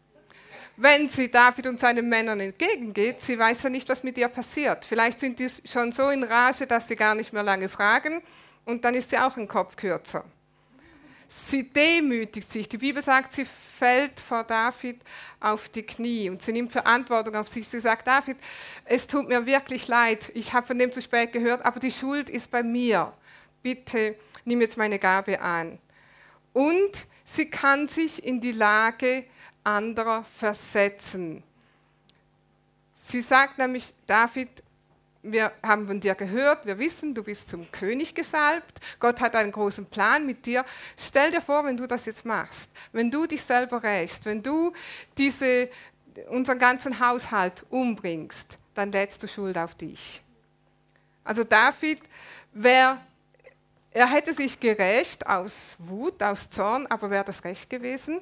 Wenn 0.78 1.08
sie 1.08 1.32
David 1.32 1.68
und 1.68 1.80
seinen 1.80 2.10
Männern 2.10 2.40
entgegengeht, 2.42 3.22
sie 3.22 3.40
weiß 3.40 3.64
ja 3.64 3.70
nicht, 3.70 3.88
was 3.88 4.04
mit 4.04 4.18
ihr 4.18 4.28
passiert. 4.28 4.84
Vielleicht 4.84 5.22
sind 5.22 5.40
die 5.40 5.48
schon 5.64 5.92
so 5.94 6.10
in 6.10 6.24
Rage, 6.24 6.68
dass 6.68 6.88
sie 6.88 6.98
gar 6.98 7.16
nicht 7.16 7.32
mehr 7.32 7.44
lange 7.44 7.70
fragen 7.70 8.22
und 8.66 8.84
dann 8.84 8.94
ist 8.94 9.12
sie 9.12 9.18
auch 9.18 9.38
ein 9.38 9.48
Kopf 9.48 9.78
kürzer. 9.78 10.26
Sie 11.28 11.64
demütigt 11.64 12.52
sich. 12.52 12.68
Die 12.68 12.78
Bibel 12.78 13.02
sagt, 13.02 13.32
sie 13.32 13.46
fällt 13.46 14.20
vor 14.20 14.44
David 14.44 15.02
auf 15.40 15.70
die 15.70 15.84
Knie 15.84 16.30
und 16.30 16.42
sie 16.42 16.52
nimmt 16.52 16.72
Verantwortung 16.72 17.36
auf 17.36 17.48
sich. 17.48 17.68
Sie 17.68 17.80
sagt, 17.80 18.08
David, 18.08 18.38
es 18.84 19.08
tut 19.08 19.28
mir 19.28 19.46
wirklich 19.46 19.88
leid, 19.88 20.32
ich 20.34 20.54
habe 20.54 20.68
von 20.68 20.78
dem 20.78 20.92
zu 20.92 21.02
spät 21.02 21.32
gehört, 21.32 21.66
aber 21.66 21.80
die 21.80 21.92
Schuld 21.92 22.30
ist 22.30 22.52
bei 22.52 22.64
mir 22.64 23.14
bitte 23.66 24.16
nimm 24.46 24.62
jetzt 24.62 24.78
meine 24.78 25.00
Gabe 25.00 25.42
an. 25.42 25.80
Und 26.54 27.08
sie 27.26 27.50
kann 27.50 27.90
sich 27.90 28.24
in 28.24 28.40
die 28.40 28.54
Lage 28.54 29.26
anderer 29.64 30.24
versetzen. 30.38 31.44
Sie 32.96 33.20
sagt 33.22 33.58
nämlich, 33.58 33.94
David, 34.08 34.50
wir 35.22 35.52
haben 35.64 35.88
von 35.88 36.00
dir 36.00 36.14
gehört, 36.14 36.66
wir 36.66 36.78
wissen, 36.78 37.16
du 37.16 37.24
bist 37.24 37.50
zum 37.50 37.72
König 37.72 38.14
gesalbt, 38.14 38.80
Gott 39.00 39.20
hat 39.20 39.36
einen 39.36 39.52
großen 39.52 39.88
Plan 39.88 40.26
mit 40.26 40.46
dir. 40.46 40.64
Stell 40.98 41.32
dir 41.32 41.42
vor, 41.42 41.66
wenn 41.66 41.76
du 41.76 41.88
das 41.88 42.06
jetzt 42.06 42.26
machst, 42.26 42.72
wenn 42.92 43.10
du 43.10 43.26
dich 43.26 43.42
selber 43.42 43.82
rächst, 43.82 44.26
wenn 44.26 44.44
du 44.44 44.72
diese, 45.18 45.70
unseren 46.30 46.60
ganzen 46.60 47.00
Haushalt 47.00 47.66
umbringst, 47.70 48.58
dann 48.76 48.92
lädst 48.92 49.24
du 49.24 49.28
Schuld 49.28 49.58
auf 49.58 49.74
dich. 49.74 50.22
Also 51.24 51.44
David 51.44 52.00
wäre 52.54 53.00
er 53.96 54.08
hätte 54.08 54.34
sich 54.34 54.60
gerecht 54.60 55.26
aus 55.26 55.78
Wut, 55.80 56.22
aus 56.22 56.50
Zorn, 56.50 56.86
aber 56.88 57.10
wäre 57.10 57.24
das 57.24 57.46
recht 57.46 57.70
gewesen? 57.70 58.20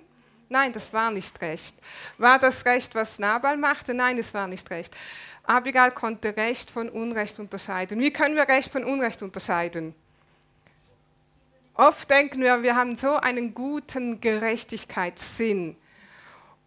Nein, 0.47 0.71
das 0.71 0.93
war 0.93 1.09
nicht 1.09 1.41
recht. 1.41 1.75
War 2.19 2.37
das 2.37 2.63
recht, 2.65 2.93
was 2.93 3.17
Nabal 3.17 3.57
machte? 3.57 3.95
Nein, 3.95 4.19
es 4.19 4.35
war 4.35 4.45
nicht 4.45 4.69
recht. 4.69 4.95
Abigail 5.41 5.89
konnte 5.89 6.37
Recht 6.37 6.69
von 6.69 6.89
Unrecht 6.89 7.39
unterscheiden. 7.39 7.99
Wie 7.99 8.13
können 8.13 8.35
wir 8.35 8.47
Recht 8.47 8.71
von 8.71 8.83
Unrecht 8.83 9.23
unterscheiden? 9.23 9.95
Oft 11.73 12.07
denken 12.07 12.41
wir, 12.41 12.61
wir 12.61 12.75
haben 12.75 12.95
so 12.95 13.15
einen 13.15 13.55
guten 13.55 14.21
Gerechtigkeitssinn. 14.21 15.75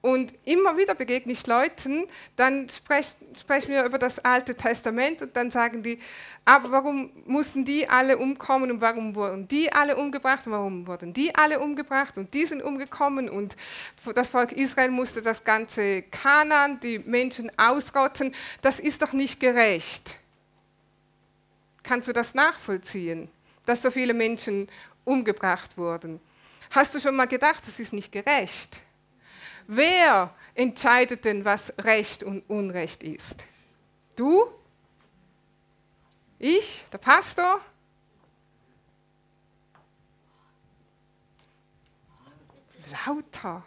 Und 0.07 0.33
immer 0.45 0.77
wieder 0.77 0.95
begegne 0.95 1.33
ich 1.33 1.49
Leuten, 1.49 2.07
dann 2.37 2.69
sprechen, 2.69 3.27
sprechen 3.37 3.73
wir 3.73 3.83
über 3.85 3.99
das 3.99 4.21
Alte 4.21 4.55
Testament 4.55 5.21
und 5.21 5.37
dann 5.37 5.51
sagen 5.51 5.83
die, 5.83 5.99
aber 6.45 6.71
warum 6.71 7.11
mussten 7.25 7.65
die 7.65 7.89
alle 7.89 8.17
umkommen 8.17 8.71
und 8.71 8.81
warum 8.81 9.17
wurden 9.17 9.49
die 9.49 9.73
alle 9.73 9.97
umgebracht 9.97 10.47
und 10.47 10.53
warum 10.53 10.87
wurden 10.87 11.13
die 11.13 11.35
alle 11.35 11.59
umgebracht 11.59 12.19
und 12.19 12.33
die 12.35 12.47
sind 12.47 12.63
umgekommen 12.63 13.29
und 13.29 13.57
das 14.15 14.29
Volk 14.29 14.53
Israel 14.53 14.93
musste 14.93 15.23
das 15.23 15.43
ganze 15.43 16.03
Kanan, 16.03 16.79
die 16.79 17.01
Menschen 17.01 17.51
ausrotten. 17.59 18.33
Das 18.63 18.79
ist 18.79 19.03
doch 19.03 19.13
nicht 19.13 19.41
gerecht. 19.41 20.21
Kannst 21.83 22.07
du 22.07 22.13
das 22.13 22.33
nachvollziehen, 22.33 23.29
dass 23.65 23.83
so 23.83 23.91
viele 23.91 24.15
Menschen 24.15 24.69
umgebracht 25.05 25.77
wurden? 25.77 26.21
Hast 26.71 26.95
du 26.95 27.01
schon 27.01 27.17
mal 27.17 27.27
gedacht, 27.27 27.65
das 27.67 27.81
ist 27.81 27.93
nicht 27.93 28.13
gerecht? 28.13 28.86
Wer 29.67 30.35
entscheidet 30.55 31.25
denn, 31.25 31.45
was 31.45 31.73
Recht 31.79 32.23
und 32.23 32.49
Unrecht 32.49 33.03
ist? 33.03 33.45
Du? 34.15 34.47
Ich? 36.39 36.85
Der 36.93 36.99
Pastor? 36.99 37.61
Lauter. 43.07 43.65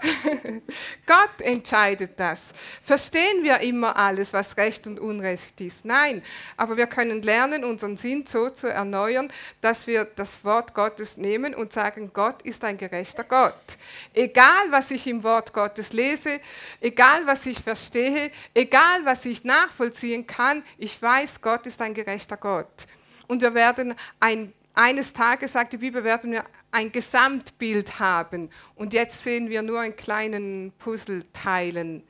Gott 1.06 1.40
entscheidet 1.40 2.12
das. 2.18 2.50
Verstehen 2.82 3.42
wir 3.42 3.60
immer 3.60 3.96
alles, 3.96 4.32
was 4.32 4.56
Recht 4.56 4.86
und 4.86 5.00
Unrecht 5.00 5.60
ist? 5.60 5.84
Nein, 5.84 6.22
aber 6.56 6.76
wir 6.76 6.86
können 6.86 7.22
lernen, 7.22 7.64
unseren 7.64 7.96
Sinn 7.96 8.24
so 8.26 8.50
zu 8.50 8.68
erneuern, 8.68 9.32
dass 9.60 9.86
wir 9.86 10.04
das 10.04 10.44
Wort 10.44 10.74
Gottes 10.74 11.16
nehmen 11.16 11.54
und 11.54 11.72
sagen, 11.72 12.10
Gott 12.12 12.42
ist 12.42 12.64
ein 12.64 12.78
gerechter 12.78 13.24
Gott. 13.24 13.78
Egal, 14.14 14.70
was 14.70 14.90
ich 14.90 15.06
im 15.06 15.22
Wort 15.22 15.52
Gottes 15.52 15.92
lese, 15.92 16.40
egal, 16.80 17.26
was 17.26 17.46
ich 17.46 17.60
verstehe, 17.60 18.30
egal, 18.54 19.04
was 19.04 19.24
ich 19.24 19.44
nachvollziehen 19.44 20.26
kann, 20.26 20.62
ich 20.78 21.00
weiß, 21.00 21.40
Gott 21.40 21.66
ist 21.66 21.82
ein 21.82 21.94
gerechter 21.94 22.36
Gott. 22.36 22.86
Und 23.26 23.42
wir 23.42 23.54
werden 23.54 23.94
ein 24.20 24.52
eines 24.78 25.12
Tages, 25.12 25.52
sagt 25.52 25.72
die 25.72 25.78
Bibel, 25.78 26.04
werden 26.04 26.30
wir 26.30 26.44
ein 26.70 26.92
Gesamtbild 26.92 27.98
haben. 27.98 28.50
Und 28.74 28.92
jetzt 28.92 29.22
sehen 29.22 29.48
wir 29.48 29.62
nur 29.62 29.80
einen 29.80 29.96
kleinen 29.96 30.72
Puzzleteilen. 30.78 32.02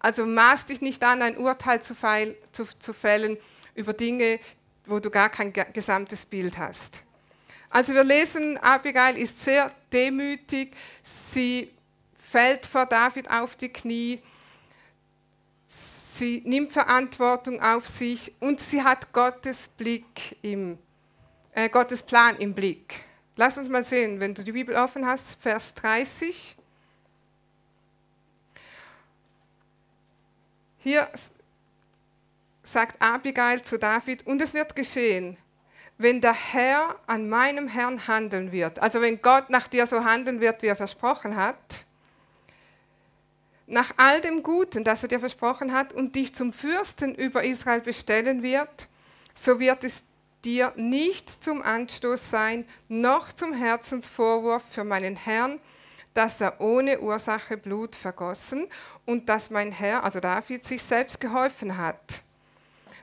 Also 0.00 0.26
maß 0.26 0.66
dich 0.66 0.80
nicht 0.80 1.02
an, 1.02 1.22
ein 1.22 1.36
Urteil 1.36 1.82
zu, 1.82 1.94
feil, 1.94 2.36
zu, 2.52 2.66
zu 2.78 2.92
fällen 2.92 3.36
über 3.74 3.92
Dinge, 3.92 4.38
wo 4.86 5.00
du 5.00 5.10
gar 5.10 5.28
kein 5.28 5.52
gesamtes 5.52 6.24
Bild 6.24 6.56
hast. 6.56 7.02
Also 7.70 7.92
wir 7.92 8.04
lesen, 8.04 8.56
Abigail 8.58 9.18
ist 9.18 9.40
sehr 9.40 9.70
demütig, 9.92 10.74
sie 11.02 11.70
fällt 12.16 12.64
vor 12.64 12.86
David 12.86 13.30
auf 13.30 13.56
die 13.56 13.68
Knie, 13.68 14.22
sie 15.68 16.42
nimmt 16.46 16.72
Verantwortung 16.72 17.60
auf 17.60 17.86
sich 17.86 18.32
und 18.40 18.60
sie 18.60 18.82
hat 18.82 19.12
Gottes 19.12 19.68
Blick 19.68 20.38
im 20.40 20.78
äh, 21.52 21.68
Gottes 21.68 22.02
Plan 22.02 22.36
im 22.36 22.54
Blick. 22.54 23.07
Lass 23.38 23.56
uns 23.56 23.68
mal 23.68 23.84
sehen, 23.84 24.18
wenn 24.18 24.34
du 24.34 24.42
die 24.42 24.50
Bibel 24.50 24.74
offen 24.74 25.06
hast, 25.06 25.40
Vers 25.40 25.72
30. 25.74 26.56
Hier 30.78 31.08
sagt 32.64 33.00
Abigail 33.00 33.62
zu 33.62 33.78
David, 33.78 34.26
und 34.26 34.42
es 34.42 34.54
wird 34.54 34.74
geschehen, 34.74 35.36
wenn 35.98 36.20
der 36.20 36.34
Herr 36.34 36.96
an 37.06 37.28
meinem 37.28 37.68
Herrn 37.68 38.08
handeln 38.08 38.50
wird, 38.50 38.80
also 38.80 39.00
wenn 39.00 39.22
Gott 39.22 39.50
nach 39.50 39.68
dir 39.68 39.86
so 39.86 40.04
handeln 40.04 40.40
wird, 40.40 40.60
wie 40.62 40.66
er 40.66 40.74
versprochen 40.74 41.36
hat, 41.36 41.84
nach 43.68 43.92
all 43.98 44.20
dem 44.20 44.42
Guten, 44.42 44.82
das 44.82 45.04
er 45.04 45.10
dir 45.10 45.20
versprochen 45.20 45.72
hat, 45.72 45.92
und 45.92 46.16
dich 46.16 46.34
zum 46.34 46.52
Fürsten 46.52 47.14
über 47.14 47.44
Israel 47.44 47.82
bestellen 47.82 48.42
wird, 48.42 48.88
so 49.32 49.60
wird 49.60 49.84
es 49.84 50.02
dir 50.44 50.72
nicht 50.76 51.42
zum 51.42 51.62
Anstoß 51.62 52.30
sein, 52.30 52.64
noch 52.88 53.32
zum 53.32 53.52
Herzensvorwurf 53.52 54.62
für 54.70 54.84
meinen 54.84 55.16
Herrn, 55.16 55.60
dass 56.14 56.40
er 56.40 56.60
ohne 56.60 57.00
Ursache 57.00 57.56
Blut 57.56 57.94
vergossen 57.94 58.68
und 59.06 59.28
dass 59.28 59.50
mein 59.50 59.72
Herr, 59.72 60.04
also 60.04 60.20
David, 60.20 60.64
sich 60.64 60.82
selbst 60.82 61.20
geholfen 61.20 61.76
hat. 61.76 62.22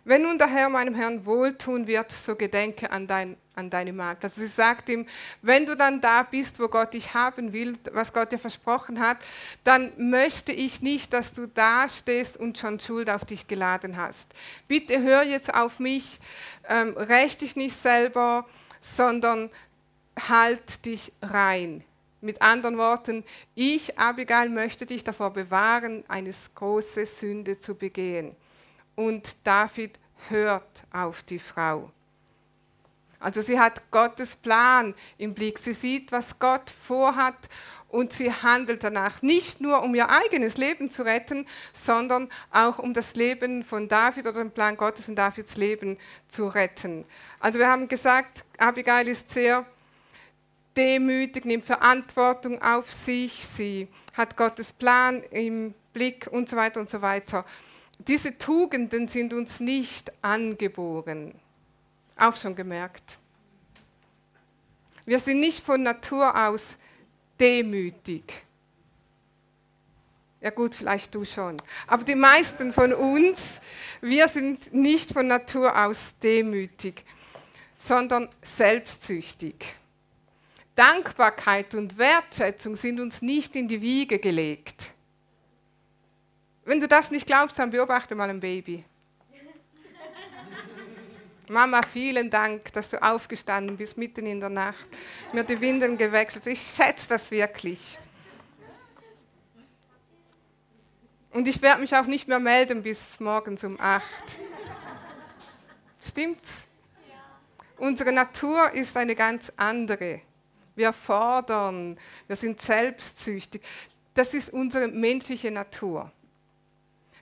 Wenn 0.07 0.21
nun 0.21 0.37
der 0.37 0.45
Herr 0.47 0.69
meinem 0.69 0.93
Herrn 0.93 1.25
wohltun 1.25 1.87
wird, 1.87 2.11
so 2.11 2.35
gedenke 2.35 2.91
an, 2.91 3.07
dein, 3.07 3.37
an 3.55 3.71
deine 3.71 3.91
Magd. 3.91 4.23
Also 4.23 4.39
sie 4.39 4.47
sagt 4.47 4.87
ihm, 4.87 5.07
wenn 5.41 5.65
du 5.65 5.75
dann 5.75 5.99
da 5.99 6.21
bist, 6.21 6.59
wo 6.59 6.67
Gott 6.67 6.93
dich 6.93 7.15
haben 7.15 7.53
will, 7.53 7.75
was 7.91 8.13
Gott 8.13 8.31
dir 8.31 8.37
versprochen 8.37 8.99
hat, 8.99 9.17
dann 9.63 9.91
möchte 9.97 10.51
ich 10.51 10.83
nicht, 10.83 11.11
dass 11.11 11.33
du 11.33 11.47
da 11.47 11.89
stehst 11.89 12.37
und 12.37 12.59
schon 12.59 12.79
Schuld 12.79 13.09
auf 13.09 13.25
dich 13.25 13.47
geladen 13.47 13.97
hast. 13.97 14.31
Bitte 14.67 15.01
hör 15.01 15.23
jetzt 15.23 15.51
auf 15.51 15.79
mich, 15.79 16.19
ähm, 16.69 16.95
räch 16.95 17.39
dich 17.39 17.55
nicht 17.55 17.75
selber, 17.75 18.45
sondern 18.81 19.49
halt 20.29 20.85
dich 20.85 21.13
rein. 21.23 21.83
Mit 22.21 22.43
anderen 22.43 22.77
Worten, 22.77 23.23
ich, 23.55 23.97
Abigail, 23.97 24.49
möchte 24.49 24.85
dich 24.85 25.03
davor 25.03 25.33
bewahren, 25.33 26.03
eine 26.07 26.31
große 26.53 27.07
Sünde 27.07 27.59
zu 27.59 27.73
begehen 27.73 28.35
und 28.95 29.35
David 29.43 29.99
hört 30.29 30.83
auf 30.91 31.23
die 31.23 31.39
Frau. 31.39 31.91
Also 33.19 33.41
sie 33.41 33.59
hat 33.59 33.89
Gottes 33.91 34.35
Plan 34.35 34.93
im 35.17 35.33
Blick. 35.33 35.57
Sie 35.57 35.73
sieht, 35.73 36.11
was 36.11 36.37
Gott 36.37 36.69
vorhat 36.69 37.49
und 37.89 38.13
sie 38.13 38.31
handelt 38.31 38.83
danach. 38.83 39.21
Nicht 39.21 39.61
nur, 39.61 39.81
um 39.81 39.95
ihr 39.95 40.09
eigenes 40.09 40.57
Leben 40.57 40.91
zu 40.91 41.03
retten, 41.03 41.47
sondern 41.73 42.29
auch 42.51 42.77
um 42.77 42.93
das 42.93 43.15
Leben 43.15 43.63
von 43.63 43.87
David 43.87 44.27
oder 44.27 44.43
den 44.43 44.51
Plan 44.51 44.77
Gottes 44.77 45.07
in 45.07 45.15
Davids 45.15 45.55
Leben 45.55 45.97
zu 46.27 46.47
retten. 46.47 47.05
Also 47.39 47.57
wir 47.57 47.67
haben 47.67 47.87
gesagt, 47.87 48.43
Abigail 48.57 49.07
ist 49.07 49.31
sehr 49.31 49.65
demütig, 50.75 51.45
nimmt 51.45 51.65
Verantwortung 51.65 52.61
auf 52.61 52.91
sich, 52.91 53.45
sie 53.45 53.87
hat 54.13 54.35
Gottes 54.35 54.73
Plan 54.73 55.23
im 55.31 55.73
Blick 55.93 56.27
und 56.29 56.49
so 56.49 56.57
weiter 56.57 56.79
und 56.79 56.89
so 56.89 57.01
weiter 57.01 57.45
diese 57.99 58.37
Tugenden 58.37 59.07
sind 59.07 59.33
uns 59.33 59.59
nicht 59.59 60.11
angeboren. 60.21 61.33
Auch 62.17 62.35
schon 62.35 62.55
gemerkt. 62.55 63.17
Wir 65.05 65.19
sind 65.19 65.39
nicht 65.39 65.63
von 65.63 65.83
Natur 65.83 66.35
aus 66.47 66.77
demütig. 67.39 68.23
Ja 70.41 70.49
gut, 70.51 70.75
vielleicht 70.75 71.13
du 71.15 71.25
schon. 71.25 71.57
Aber 71.87 72.03
die 72.03 72.15
meisten 72.15 72.73
von 72.73 72.93
uns, 72.93 73.59
wir 74.01 74.27
sind 74.27 74.73
nicht 74.73 75.11
von 75.11 75.27
Natur 75.27 75.75
aus 75.85 76.13
demütig, 76.21 77.03
sondern 77.77 78.29
selbstsüchtig. 78.41 79.55
Dankbarkeit 80.75 81.73
und 81.73 81.97
Wertschätzung 81.97 82.75
sind 82.75 82.99
uns 82.99 83.21
nicht 83.21 83.55
in 83.55 83.67
die 83.67 83.81
Wiege 83.81 84.19
gelegt. 84.19 84.94
Wenn 86.65 86.79
du 86.79 86.87
das 86.87 87.11
nicht 87.11 87.27
glaubst, 87.27 87.57
dann 87.59 87.69
beobachte 87.69 88.15
mal 88.15 88.29
ein 88.29 88.39
Baby. 88.39 88.83
Mama, 91.47 91.81
vielen 91.93 92.31
Dank, 92.31 92.73
dass 92.73 92.89
du 92.89 93.01
aufgestanden 93.01 93.77
bist 93.77 93.97
mitten 93.97 94.25
in 94.25 94.39
der 94.39 94.49
Nacht, 94.49 94.87
mir 95.31 95.43
die 95.43 95.61
Windeln 95.61 95.95
gewechselt. 95.95 96.47
Ich 96.47 96.59
schätze 96.59 97.07
das 97.07 97.29
wirklich. 97.29 97.99
Und 101.31 101.47
ich 101.47 101.61
werde 101.61 101.81
mich 101.81 101.95
auch 101.95 102.07
nicht 102.07 102.27
mehr 102.27 102.39
melden 102.39 102.81
bis 102.81 103.19
morgens 103.19 103.63
um 103.63 103.79
acht. 103.79 104.39
Stimmt's? 105.99 106.63
Unsere 107.77 108.11
Natur 108.11 108.71
ist 108.71 108.97
eine 108.97 109.15
ganz 109.15 109.51
andere. 109.55 110.21
Wir 110.75 110.93
fordern, 110.93 111.99
wir 112.25 112.35
sind 112.35 112.59
selbstsüchtig. 112.59 113.61
Das 114.13 114.33
ist 114.33 114.51
unsere 114.51 114.87
menschliche 114.87 115.51
Natur. 115.51 116.11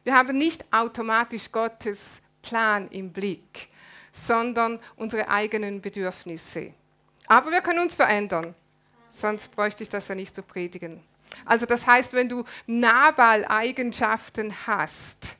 Wir 0.04 0.16
haben 0.16 0.38
nicht 0.38 0.66
automatisch 0.72 1.52
Gottes 1.52 2.22
Plan 2.42 2.88
im 2.89 3.12
Blick, 3.12 3.70
sondern 4.12 4.80
unsere 4.96 5.28
eigenen 5.30 5.82
Bedürfnisse. 5.82 6.74
Aber 7.28 7.52
wir 7.52 7.62
können 7.62 7.80
uns 7.80 7.96
verändern, 7.96 8.54
sonst 9.10 9.50
bräuchte 9.56 9.84
ich 9.84 9.89
das 9.89 10.10
ja 10.10 10.16
nicht 10.16 10.36
zu 10.36 10.44
predigen. 10.44 11.02
Also 11.46 11.66
das 11.66 11.88
heißt, 11.88 12.13
wenn 12.13 12.30
du 12.30 12.44
Nabal-Eigenschaften 12.68 14.54
hast, 14.68 15.36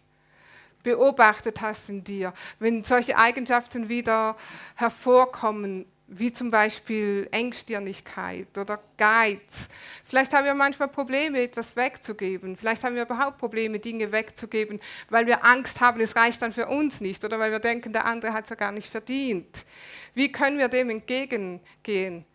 beobachtet 0.82 1.62
hast 1.62 1.90
in 1.90 2.04
dir, 2.04 2.34
wenn 2.60 2.84
solche 2.84 3.18
Eigenschaften 3.18 3.90
wieder 3.90 4.36
hervorkommen, 4.76 5.86
wie 6.20 6.32
zum 6.32 6.52
Beispiel 6.52 7.28
Engstirnigkeit 7.32 8.58
oder 8.58 8.80
Geiz. 8.98 9.68
Vielleicht 10.06 10.34
haben 10.34 10.46
wir 10.46 10.54
manchmal 10.54 10.88
Probleme, 10.88 11.42
etwas 11.42 11.76
wegzugeben. 11.76 12.56
Vielleicht 12.58 12.84
haben 12.84 12.96
wir 12.96 13.04
überhaupt 13.04 13.38
Probleme, 13.38 13.80
Dinge 13.80 14.12
wegzugeben, 14.12 14.80
weil 15.10 15.26
wir 15.26 15.46
Angst 15.46 15.82
haben, 15.82 16.00
es 16.02 16.16
reicht 16.16 16.42
dann 16.42 16.54
für 16.54 16.68
uns 16.68 17.02
nicht 17.02 17.24
oder 17.24 17.40
weil 17.40 17.52
wir 17.52 17.60
denken, 17.60 17.94
der 17.94 18.06
andere 18.06 18.34
hat 18.34 18.46
es 18.46 18.50
ja 18.50 18.56
gar 18.56 18.72
nicht 18.72 18.90
verdient. 18.90 19.66
Wie 20.14 20.32
können 20.32 20.60
wir 20.60 20.68
dem 20.68 20.90
entgegengehen? 20.90 22.26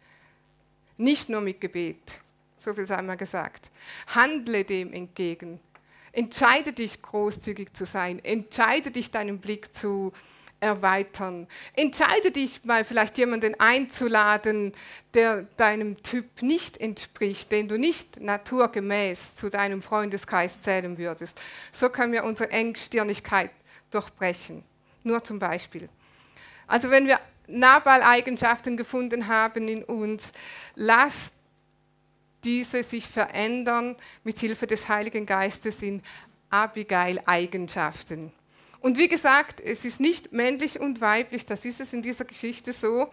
Nicht 0.97 1.29
nur 1.29 1.41
mit 1.41 1.61
Gebet, 1.61 2.19
so 2.59 2.75
viel 2.75 2.87
sei 2.87 3.01
mal 3.03 3.17
gesagt. 3.17 3.71
Handle 4.09 4.65
dem 4.65 4.93
entgegen. 4.93 5.61
Entscheide 6.13 6.73
dich, 6.73 7.01
großzügig 7.01 7.73
zu 7.75 7.87
sein. 7.87 8.19
Entscheide 8.25 8.91
dich, 8.91 9.13
deinen 9.13 9.39
Blick 9.39 9.73
zu 9.75 10.13
erweitern. 10.61 11.47
Entscheide 11.75 12.31
dich 12.31 12.65
mal 12.65 12.85
vielleicht 12.85 13.19
jemanden 13.19 13.59
einzuladen, 13.61 14.73
der 15.15 15.43
deinem 15.57 16.03
Typ 16.03 16.43
nicht 16.43 16.79
entspricht, 16.79 17.53
den 17.53 17.69
du 17.69 17.79
nicht 17.79 18.21
naturgemäß 18.21 19.37
zu 19.37 19.51
deinem 19.51 19.83
Freundeskreis 19.83 20.61
zählen 20.61 20.99
würdest. 20.99 21.41
So 21.73 21.89
können 21.89 22.13
wir 22.13 22.25
unsere 22.25 22.51
Engstirnigkeit 22.51 23.51
durchbrechen. 23.91 24.65
Nur 25.05 25.23
zum 25.23 25.39
Beispiel. 25.39 25.89
Also 26.67 26.91
wenn 26.91 27.07
wir 27.07 27.21
Nabal-Eigenschaften 27.47 28.77
gefunden 28.77 29.29
haben 29.29 29.69
in 29.69 29.85
uns, 29.85 30.33
lasst 30.75 31.33
diese 32.45 32.83
sich 32.83 33.07
verändern 33.07 33.97
mit 34.23 34.39
Hilfe 34.39 34.67
des 34.67 34.89
Heiligen 34.89 35.27
Geistes 35.27 35.83
in 35.83 36.03
Abigail-Eigenschaften. 36.51 38.33
Und 38.81 38.97
wie 38.97 39.09
gesagt, 39.09 39.61
es 39.61 39.85
ist 39.85 40.01
nicht 40.01 40.33
männlich 40.33 40.79
und 40.79 41.01
weiblich, 41.01 41.45
das 41.45 41.65
ist 41.65 41.81
es 41.81 41.93
in 41.93 42.03
dieser 42.03 42.25
Geschichte 42.25 42.73
so. 42.73 43.09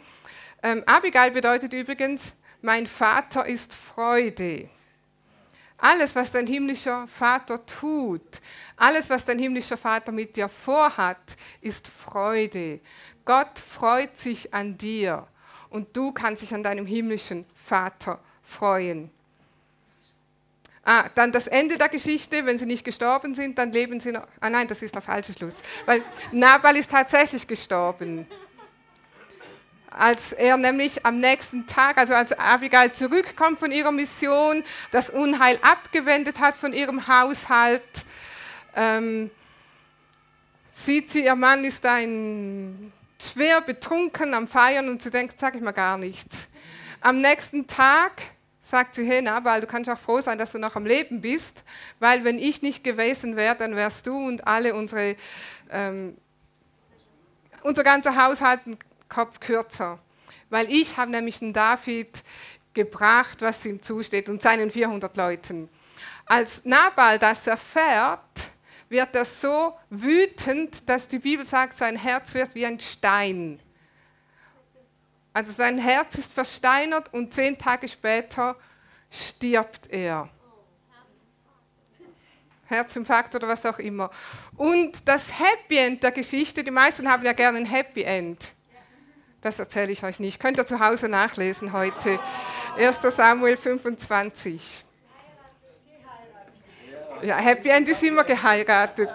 Ähm, 0.62 0.84
Abigail 0.86 1.32
bedeutet 1.32 1.73
übrigens, 1.73 2.34
mein 2.62 2.88
Vater 2.88 3.45
ist 3.45 3.73
Freude. 3.73 4.69
Alles, 5.78 6.15
was 6.15 6.32
dein 6.32 6.47
himmlischer 6.47 7.08
Vater 7.08 7.65
tut, 7.65 8.41
alles, 8.78 9.10
was 9.10 9.25
dein 9.25 9.39
himmlischer 9.39 9.78
Vater 9.78 10.12
mit 10.12 10.36
dir 10.36 10.47
vorhat, 10.47 11.36
ist 11.62 11.88
Freude. 11.88 12.80
Gott 13.25 13.60
freut 13.60 14.15
sich 14.17 14.54
an 14.54 14.78
dir 14.78 15.28
und 15.69 15.95
du 15.97 16.12
kannst 16.12 16.41
dich 16.43 16.54
an 16.54 16.63
deinem 16.63 16.86
himmlischen 16.86 17.45
Vater 17.56 18.19
freuen. 18.41 19.12
Ah, 20.88 21.10
dann 21.15 21.32
das 21.32 21.48
Ende 21.48 21.80
der 21.80 21.89
Geschichte, 21.89 22.45
wenn 22.45 22.60
sie 22.60 22.67
nicht 22.67 22.86
gestorben 22.86 23.34
sind, 23.34 23.58
dann 23.58 23.71
leben 23.71 24.00
sie 24.00 24.12
noch. 24.12 24.28
Ah 24.39 24.52
nein, 24.52 24.67
das 24.67 24.84
ist 24.84 24.93
der 24.93 25.02
falsche 25.02 25.34
Schluss. 25.34 25.56
Weil 25.88 26.04
Nabal 26.32 26.78
ist 26.78 26.91
tatsächlich 26.91 27.48
gestorben. 27.48 28.28
Als 29.89 30.32
er 30.32 30.58
nämlich 30.58 31.04
am 31.04 31.19
nächsten 31.19 31.65
Tag, 31.65 31.98
also 31.98 32.13
als 32.13 32.34
Abigail 32.34 32.91
zurückkommt 32.91 33.58
von 33.58 33.71
ihrer 33.71 33.91
Mission, 33.91 34.63
das 34.91 35.10
Unheil 35.10 35.58
abgewendet 35.63 36.39
hat 36.39 36.56
von 36.56 36.71
ihrem 36.71 37.08
Haushalt, 37.08 37.82
ähm, 38.76 39.32
sieht 40.71 41.10
sie, 41.10 41.24
ihr 41.24 41.36
Mann 41.36 41.63
ist 41.63 41.84
ein 41.88 42.93
schwer 43.19 43.62
betrunken 43.62 44.36
am 44.36 44.48
Feiern 44.48 44.88
und 44.89 45.02
sie 45.02 45.10
denkt, 45.10 45.39
sag 45.39 45.56
ich 45.56 45.62
mal 45.62 45.71
gar 45.71 45.98
nichts. 45.98 46.48
Am 47.02 47.21
nächsten 47.21 47.65
Tag 47.65 48.21
sagt 48.75 48.95
sie, 48.95 49.05
hey 49.05 49.21
Nabal, 49.21 49.61
du 49.61 49.67
kannst 49.67 49.89
auch 49.89 49.97
froh 49.97 50.19
sein, 50.19 50.38
dass 50.38 50.51
du 50.51 50.59
noch 50.59 50.75
am 50.75 50.85
Leben 50.85 51.21
bist, 51.21 51.63
weil 52.01 52.25
wenn 52.25 52.38
ich 52.38 52.61
nicht 52.61 52.83
gewesen 52.83 53.38
wäre, 53.38 53.55
dann 53.55 53.77
wärst 53.77 54.05
du 54.05 54.17
und 54.17 54.45
alle 54.45 54.75
unsere, 54.75 55.15
ähm, 55.69 56.17
unser 57.63 57.85
ganzer 57.85 58.21
Haushalt 58.21 58.67
ein 58.67 58.77
Kopf 59.07 59.39
kürzer. 59.39 59.97
Weil 60.49 60.69
ich 60.69 60.97
habe 60.97 61.09
nämlich 61.09 61.39
den 61.39 61.53
David 61.53 62.21
gebracht, 62.73 63.41
was 63.41 63.65
ihm 63.65 63.81
zusteht 63.81 64.27
und 64.27 64.41
seinen 64.41 64.69
400 64.69 65.15
Leuten. 65.15 65.69
Als 66.25 66.65
Nabal 66.65 67.17
das 67.17 67.47
erfährt, 67.47 68.19
wird 68.89 69.15
er 69.15 69.23
so 69.23 69.73
wütend, 69.89 70.89
dass 70.89 71.07
die 71.07 71.19
Bibel 71.19 71.45
sagt, 71.45 71.77
sein 71.77 71.95
Herz 71.95 72.33
wird 72.33 72.53
wie 72.55 72.65
ein 72.65 72.81
Stein. 72.81 73.57
Also 75.36 75.52
sein 75.52 75.78
Herz 75.78 76.17
ist 76.17 76.32
versteinert 76.32 77.13
und 77.13 77.34
zehn 77.34 77.58
Tage 77.58 77.89
später 77.89 78.56
stirbt 79.12 79.91
er. 79.91 80.30
Herzinfarkt 82.67 83.36
oder 83.36 83.50
was 83.50 83.65
auch 83.65 83.78
immer. 83.78 84.12
Und 84.56 84.93
das 85.06 85.38
Happy 85.38 85.76
End 85.76 86.02
der 86.02 86.13
Geschichte, 86.13 86.63
die 86.63 86.71
meisten 86.71 87.12
haben 87.12 87.26
ja 87.26 87.34
gerne 87.34 87.58
ein 87.58 87.65
Happy 87.65 88.04
End. 88.04 88.54
Das 89.41 89.60
erzähle 89.60 89.91
ich 89.91 90.06
euch 90.06 90.21
nicht. 90.21 90.39
Könnt 90.39 90.58
ihr 90.58 90.65
zu 90.65 90.80
Hause 90.80 91.10
nachlesen 91.10 91.74
heute. 91.74 92.17
1. 92.78 93.02
Samuel 93.02 93.58
25. 93.58 94.86
Ja, 97.24 97.36
Happy 97.36 97.67
End 97.71 97.89
ist 97.89 98.02
immer 98.04 98.24
geheiratet. 98.24 99.12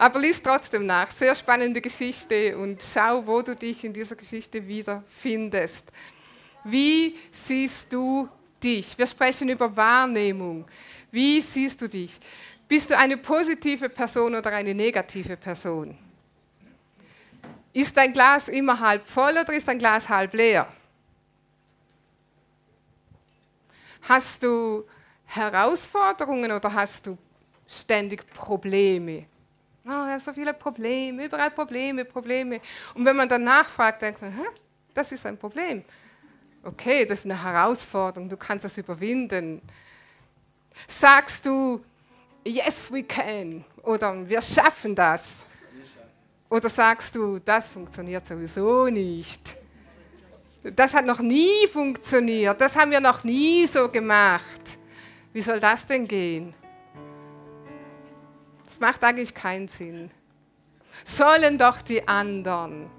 Aber 0.00 0.18
lies 0.18 0.42
trotzdem 0.42 0.86
nach. 0.86 1.10
Sehr 1.10 1.34
spannende 1.34 1.78
Geschichte 1.78 2.56
und 2.56 2.82
schau, 2.82 3.26
wo 3.26 3.42
du 3.42 3.54
dich 3.54 3.84
in 3.84 3.92
dieser 3.92 4.16
Geschichte 4.16 4.66
wiederfindest. 4.66 5.92
Wie 6.64 7.18
siehst 7.30 7.92
du 7.92 8.26
dich? 8.62 8.96
Wir 8.96 9.06
sprechen 9.06 9.50
über 9.50 9.76
Wahrnehmung. 9.76 10.64
Wie 11.10 11.42
siehst 11.42 11.82
du 11.82 11.86
dich? 11.86 12.18
Bist 12.66 12.88
du 12.88 12.96
eine 12.96 13.18
positive 13.18 13.90
Person 13.90 14.34
oder 14.34 14.52
eine 14.52 14.72
negative 14.74 15.36
Person? 15.36 15.98
Ist 17.74 17.94
dein 17.94 18.14
Glas 18.14 18.48
immer 18.48 18.80
halb 18.80 19.04
voll 19.06 19.32
oder 19.32 19.52
ist 19.52 19.68
dein 19.68 19.78
Glas 19.78 20.08
halb 20.08 20.32
leer? 20.32 20.66
Hast 24.08 24.42
du 24.42 24.82
Herausforderungen 25.26 26.52
oder 26.52 26.72
hast 26.72 27.06
du 27.06 27.18
ständig 27.68 28.26
Probleme? 28.32 29.26
Oh, 29.84 29.88
ich 29.88 29.92
habe 29.92 30.20
so 30.20 30.32
viele 30.32 30.52
Probleme, 30.52 31.24
überall 31.24 31.50
Probleme, 31.50 32.04
Probleme. 32.04 32.60
Und 32.94 33.04
wenn 33.04 33.16
man 33.16 33.28
dann 33.28 33.44
nachfragt, 33.44 34.02
denkt 34.02 34.20
man, 34.20 34.32
Hä? 34.32 34.44
das 34.92 35.10
ist 35.12 35.24
ein 35.24 35.38
Problem. 35.38 35.84
Okay, 36.62 37.06
das 37.06 37.20
ist 37.20 37.24
eine 37.24 37.42
Herausforderung, 37.42 38.28
du 38.28 38.36
kannst 38.36 38.64
das 38.66 38.76
überwinden. 38.76 39.62
Sagst 40.86 41.46
du, 41.46 41.82
yes, 42.46 42.92
we 42.92 43.02
can, 43.02 43.64
oder 43.82 44.28
wir 44.28 44.42
schaffen 44.42 44.94
das. 44.94 45.36
Oder 46.50 46.68
sagst 46.68 47.14
du, 47.14 47.38
das 47.38 47.68
funktioniert 47.68 48.26
sowieso 48.26 48.86
nicht. 48.86 49.56
Das 50.62 50.92
hat 50.92 51.06
noch 51.06 51.20
nie 51.20 51.66
funktioniert, 51.72 52.60
das 52.60 52.76
haben 52.76 52.90
wir 52.90 53.00
noch 53.00 53.24
nie 53.24 53.66
so 53.66 53.88
gemacht. 53.88 54.78
Wie 55.32 55.40
soll 55.40 55.60
das 55.60 55.86
denn 55.86 56.06
gehen? 56.06 56.54
Macht 58.80 59.04
eigentlich 59.04 59.34
keinen 59.34 59.68
Sinn. 59.68 60.10
Sollen 61.04 61.58
doch 61.58 61.82
die 61.82 62.06
anderen. 62.06 62.90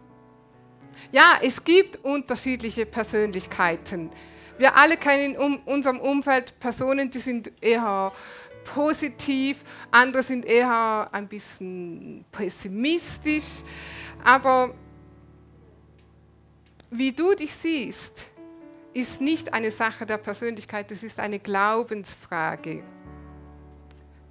Ja, 1.11 1.39
es 1.41 1.63
gibt 1.63 2.03
unterschiedliche 2.03 2.85
Persönlichkeiten. 2.85 4.09
Wir 4.57 4.75
alle 4.75 4.95
kennen 4.95 5.35
in 5.35 5.57
unserem 5.65 5.99
Umfeld 5.99 6.59
Personen, 6.59 7.09
die 7.09 7.19
sind 7.19 7.51
eher 7.61 8.13
positiv, 8.63 9.57
andere 9.89 10.23
sind 10.23 10.45
eher 10.45 11.09
ein 11.11 11.27
bisschen 11.27 12.23
pessimistisch. 12.31 13.63
Aber 14.23 14.73
wie 16.91 17.11
du 17.11 17.33
dich 17.33 17.53
siehst, 17.53 18.27
ist 18.93 19.21
nicht 19.21 19.53
eine 19.53 19.71
Sache 19.71 20.05
der 20.05 20.17
Persönlichkeit, 20.17 20.91
es 20.91 21.03
ist 21.03 21.19
eine 21.19 21.39
Glaubensfrage. 21.39 22.83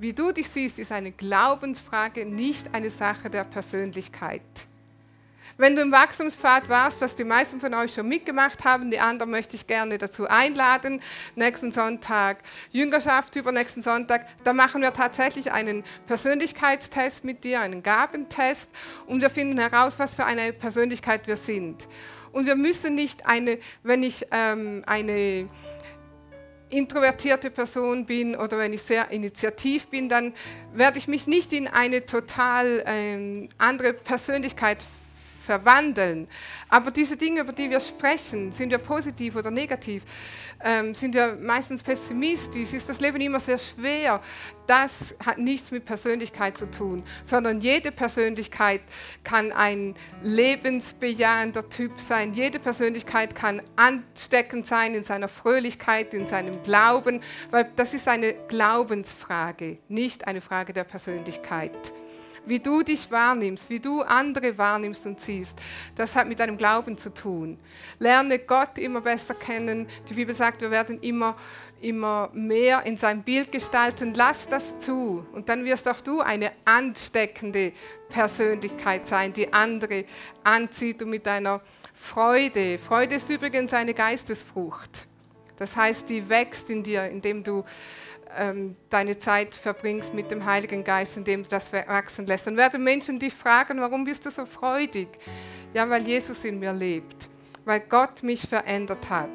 Wie 0.01 0.15
du 0.15 0.33
dich 0.33 0.49
siehst, 0.49 0.79
ist 0.79 0.93
eine 0.93 1.13
Glaubensfrage, 1.13 2.25
nicht 2.25 2.75
eine 2.75 2.89
Sache 2.89 3.29
der 3.29 3.45
Persönlichkeit. 3.45 4.41
Wenn 5.59 5.77
du 5.77 5.83
im 5.83 5.93
Wachstumspfad 5.93 6.71
warst, 6.71 7.03
was 7.03 7.15
die 7.15 7.25
meisten 7.25 7.61
von 7.61 7.75
euch 7.75 7.93
schon 7.93 8.09
mitgemacht 8.09 8.65
haben, 8.65 8.91
die 8.91 8.99
anderen 8.99 9.31
möchte 9.31 9.57
ich 9.57 9.67
gerne 9.67 9.99
dazu 9.99 10.27
einladen. 10.27 11.03
Nächsten 11.37 11.71
Sonntag 11.71 12.39
Jüngerschaft, 12.71 13.37
übernächsten 13.37 13.83
Sonntag, 13.83 14.27
da 14.43 14.55
machen 14.55 14.81
wir 14.81 14.95
tatsächlich 14.95 15.53
einen 15.53 15.85
Persönlichkeitstest 16.07 17.23
mit 17.25 17.45
dir, 17.45 17.61
einen 17.61 17.83
Gabentest 17.83 18.71
und 19.07 19.21
wir 19.21 19.29
finden 19.29 19.59
heraus, 19.59 19.99
was 19.99 20.17
für 20.17 20.25
eine 20.25 20.55
Persönlichkeit 20.55 21.27
wir 21.27 21.37
sind. 21.37 21.87
Und 22.33 22.47
wir 22.47 22.57
müssen 22.57 22.95
nicht 22.95 23.27
eine, 23.27 23.59
wenn 23.83 24.03
ich 24.03 24.27
ähm, 24.31 24.83
eine 24.87 25.47
introvertierte 26.71 27.51
Person 27.51 28.07
bin 28.07 28.37
oder 28.37 28.59
wenn 28.59 28.73
ich 28.73 28.83
sehr 28.83 29.11
initiativ 29.11 29.89
bin, 29.89 30.09
dann 30.09 30.33
werde 30.73 30.99
ich 30.99 31.09
mich 31.09 31.27
nicht 31.27 31.53
in 31.53 31.69
eine 31.69 32.07
total 32.07 32.83
ähm, 32.87 33.49
andere 33.59 33.93
Persönlichkeit 33.93 34.79
verwandeln. 35.51 36.29
Aber 36.69 36.93
diese 36.93 37.17
Dinge, 37.17 37.41
über 37.41 37.53
die 37.53 37.69
wir 37.69 37.81
sprechen, 37.81 38.53
sind 38.53 38.71
wir 38.71 38.79
positiv 38.79 39.35
oder 39.35 39.51
negativ, 39.51 40.05
ähm, 40.63 40.95
sind 40.95 41.13
wir 41.13 41.37
meistens 41.41 41.83
pessimistisch, 41.83 42.73
ist 42.73 42.89
das 42.89 43.01
Leben 43.01 43.21
immer 43.21 43.41
sehr 43.41 43.59
schwer. 43.59 44.21
Das 44.69 45.17
hat 45.27 45.39
nichts 45.39 45.73
mit 45.73 45.85
Persönlichkeit 45.85 46.57
zu 46.57 46.71
tun, 46.71 47.03
sondern 47.25 47.61
jede 47.61 47.91
Persönlichkeit 47.91 48.83
kann 49.25 49.51
ein 49.51 49.97
lebensbejahender 50.23 51.69
Typ 51.69 51.99
sein. 51.99 52.33
Jede 52.33 52.61
Persönlichkeit 52.61 53.35
kann 53.35 53.61
ansteckend 53.75 54.67
sein 54.67 54.95
in 54.95 55.03
seiner 55.03 55.27
Fröhlichkeit, 55.27 56.15
in 56.15 56.29
seinem 56.29 56.63
Glauben, 56.63 57.21
weil 57.51 57.69
das 57.75 57.93
ist 57.93 58.07
eine 58.07 58.35
Glaubensfrage, 58.47 59.79
nicht 59.89 60.29
eine 60.29 60.41
Frage 60.41 60.73
der 60.73 60.85
Persönlichkeit 60.85 61.73
wie 62.47 62.59
du 62.59 62.83
dich 62.83 63.11
wahrnimmst, 63.11 63.71
wie 63.71 63.81
du 63.81 64.03
andere 64.03 64.57
wahrnimmst 64.57 65.07
und 65.07 65.21
siehst, 65.21 65.59
das 65.95 66.15
hat 66.17 66.29
mit 66.29 66.41
deinem 66.41 66.57
Glauben 66.57 66.97
zu 66.99 67.13
tun. 67.13 67.59
Lerne 67.99 68.39
Gott 68.39 68.79
immer 68.79 69.01
besser 69.01 69.35
kennen. 69.35 69.89
Die 70.09 70.15
Bibel 70.15 70.35
sagt, 70.35 70.61
wir 70.61 70.71
werden 70.71 71.01
immer, 71.01 71.37
immer 71.81 72.31
mehr 72.33 72.85
in 72.85 72.97
sein 72.97 73.23
Bild 73.23 73.53
gestalten. 73.53 74.15
Lass 74.15 74.49
das 74.49 74.79
zu. 74.79 75.27
Und 75.33 75.49
dann 75.49 75.65
wirst 75.65 75.89
auch 75.89 76.01
du 76.01 76.21
eine 76.21 76.53
ansteckende 76.65 77.73
Persönlichkeit 78.09 79.07
sein, 79.07 79.33
die 79.33 79.53
andere 79.53 80.05
anzieht 80.45 81.03
und 81.03 81.11
mit 81.11 81.27
deiner 81.27 81.61
Freude. 81.95 82.79
Freude 82.79 83.17
ist 83.17 83.29
übrigens 83.29 83.73
eine 83.75 83.95
Geistesfrucht. 83.95 85.07
Das 85.59 85.77
heißt, 85.77 86.09
die 86.09 86.27
wächst 86.31 86.71
in 86.71 86.83
dir, 86.83 87.05
indem 87.05 87.45
du 87.45 87.65
ähm, 88.37 88.77
deine 88.89 89.19
Zeit 89.19 89.55
verbringst 89.55 90.15
mit 90.15 90.31
dem 90.31 90.45
Heiligen 90.45 90.85
Geist, 90.85 91.17
indem 91.17 91.43
du 91.43 91.49
das 91.49 91.73
wachsen 91.73 92.27
lässt. 92.27 92.47
Dann 92.47 92.57
werden 92.57 92.83
Menschen 92.83 93.19
dich 93.19 93.35
fragen, 93.35 93.81
warum 93.81 94.05
bist 94.05 94.27
du 94.27 94.31
so 94.31 94.47
freudig? 94.47 95.09
Ja, 95.75 95.89
weil 95.89 96.07
Jesus 96.07 96.45
in 96.45 96.59
mir 96.59 96.73
lebt, 96.73 97.29
weil 97.65 97.81
Gott 97.81 98.23
mich 98.23 98.43
verändert 98.43 99.09
hat. 99.09 99.31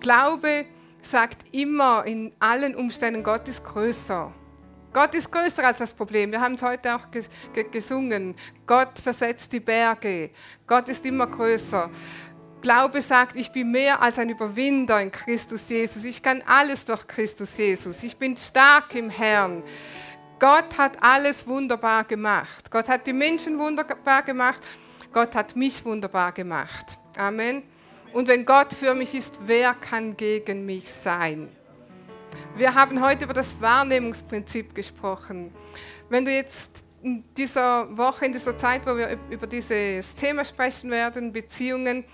Glaube 0.00 0.66
sagt 1.02 1.44
immer 1.52 2.04
in 2.06 2.32
allen 2.38 2.74
Umständen, 2.74 3.22
Gott 3.22 3.48
ist 3.48 3.64
größer. 3.64 4.32
Gott 4.92 5.12
ist 5.14 5.30
größer 5.30 5.66
als 5.66 5.78
das 5.78 5.92
Problem. 5.92 6.30
Wir 6.30 6.40
haben 6.40 6.54
es 6.54 6.62
heute 6.62 6.94
auch 6.94 7.06
gesungen. 7.72 8.36
Gott 8.64 8.96
versetzt 9.02 9.52
die 9.52 9.58
Berge. 9.58 10.30
Gott 10.68 10.88
ist 10.88 11.04
immer 11.04 11.26
größer. 11.26 11.90
Glaube 12.64 13.02
sagt, 13.02 13.36
ich 13.36 13.52
bin 13.52 13.72
mehr 13.72 14.00
als 14.00 14.18
ein 14.18 14.30
Überwinder 14.30 14.98
in 14.98 15.12
Christus 15.12 15.68
Jesus. 15.68 16.02
Ich 16.02 16.22
kann 16.22 16.42
alles 16.46 16.86
durch 16.86 17.06
Christus 17.06 17.58
Jesus. 17.58 18.02
Ich 18.02 18.16
bin 18.16 18.38
stark 18.38 18.94
im 18.94 19.10
Herrn. 19.10 19.62
Gott 20.38 20.78
hat 20.78 20.96
alles 21.02 21.46
wunderbar 21.46 22.04
gemacht. 22.04 22.70
Gott 22.70 22.88
hat 22.88 23.06
die 23.06 23.12
Menschen 23.12 23.58
wunderbar 23.58 24.22
gemacht. 24.22 24.62
Gott 25.12 25.34
hat 25.34 25.54
mich 25.54 25.84
wunderbar 25.84 26.32
gemacht. 26.32 26.96
Amen. 27.18 27.64
Und 28.14 28.28
wenn 28.28 28.46
Gott 28.46 28.72
für 28.72 28.94
mich 28.94 29.12
ist, 29.12 29.38
wer 29.44 29.74
kann 29.74 30.16
gegen 30.16 30.64
mich 30.64 30.90
sein? 30.90 31.50
Wir 32.56 32.74
haben 32.74 32.98
heute 33.04 33.26
über 33.26 33.34
das 33.34 33.60
Wahrnehmungsprinzip 33.60 34.74
gesprochen. 34.74 35.54
Wenn 36.08 36.24
du 36.24 36.32
jetzt 36.32 36.82
in 37.02 37.24
dieser 37.36 37.94
Woche, 37.94 38.24
in 38.24 38.32
dieser 38.32 38.56
Zeit, 38.56 38.86
wo 38.86 38.96
wir 38.96 39.18
über 39.28 39.46
dieses 39.46 40.14
Thema 40.14 40.46
sprechen 40.46 40.90
werden, 40.90 41.30
Beziehungen, 41.30 42.06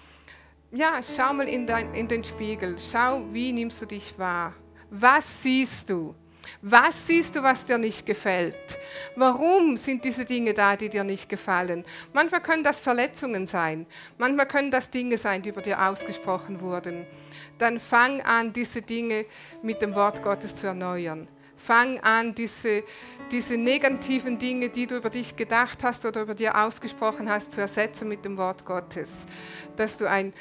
ja, 0.72 1.00
schau 1.02 1.32
mal 1.32 1.48
in, 1.48 1.66
dein, 1.66 1.92
in 1.94 2.08
den 2.08 2.24
Spiegel. 2.24 2.76
Schau, 2.78 3.22
wie 3.32 3.52
nimmst 3.52 3.82
du 3.82 3.86
dich 3.86 4.16
wahr? 4.18 4.54
Was 4.90 5.42
siehst 5.42 5.90
du? 5.90 6.14
Was 6.62 7.06
siehst 7.06 7.36
du, 7.36 7.42
was 7.42 7.64
dir 7.64 7.78
nicht 7.78 8.06
gefällt? 8.06 8.78
Warum 9.16 9.76
sind 9.76 10.04
diese 10.04 10.24
Dinge 10.24 10.54
da, 10.54 10.76
die 10.76 10.88
dir 10.88 11.04
nicht 11.04 11.28
gefallen? 11.28 11.84
Manchmal 12.12 12.42
können 12.42 12.64
das 12.64 12.80
Verletzungen 12.80 13.46
sein. 13.46 13.86
Manchmal 14.18 14.46
können 14.46 14.70
das 14.70 14.90
Dinge 14.90 15.16
sein, 15.18 15.42
die 15.42 15.50
über 15.50 15.62
dir 15.62 15.80
ausgesprochen 15.80 16.60
wurden. 16.60 17.06
Dann 17.58 17.78
fang 17.78 18.20
an, 18.22 18.52
diese 18.52 18.82
Dinge 18.82 19.26
mit 19.62 19.80
dem 19.82 19.94
Wort 19.94 20.22
Gottes 20.22 20.56
zu 20.56 20.66
erneuern. 20.66 21.28
Fang 21.56 22.00
an, 22.00 22.34
diese, 22.34 22.84
diese 23.30 23.56
negativen 23.56 24.38
Dinge, 24.38 24.70
die 24.70 24.86
du 24.86 24.96
über 24.96 25.10
dich 25.10 25.36
gedacht 25.36 25.78
hast 25.82 26.04
oder 26.06 26.22
über 26.22 26.34
dir 26.34 26.56
ausgesprochen 26.56 27.28
hast, 27.28 27.52
zu 27.52 27.60
ersetzen 27.60 28.08
mit 28.08 28.24
dem 28.24 28.36
Wort 28.38 28.64
Gottes. 28.64 29.26
Dass 29.76 29.98
du 29.98 30.08
ein 30.08 30.32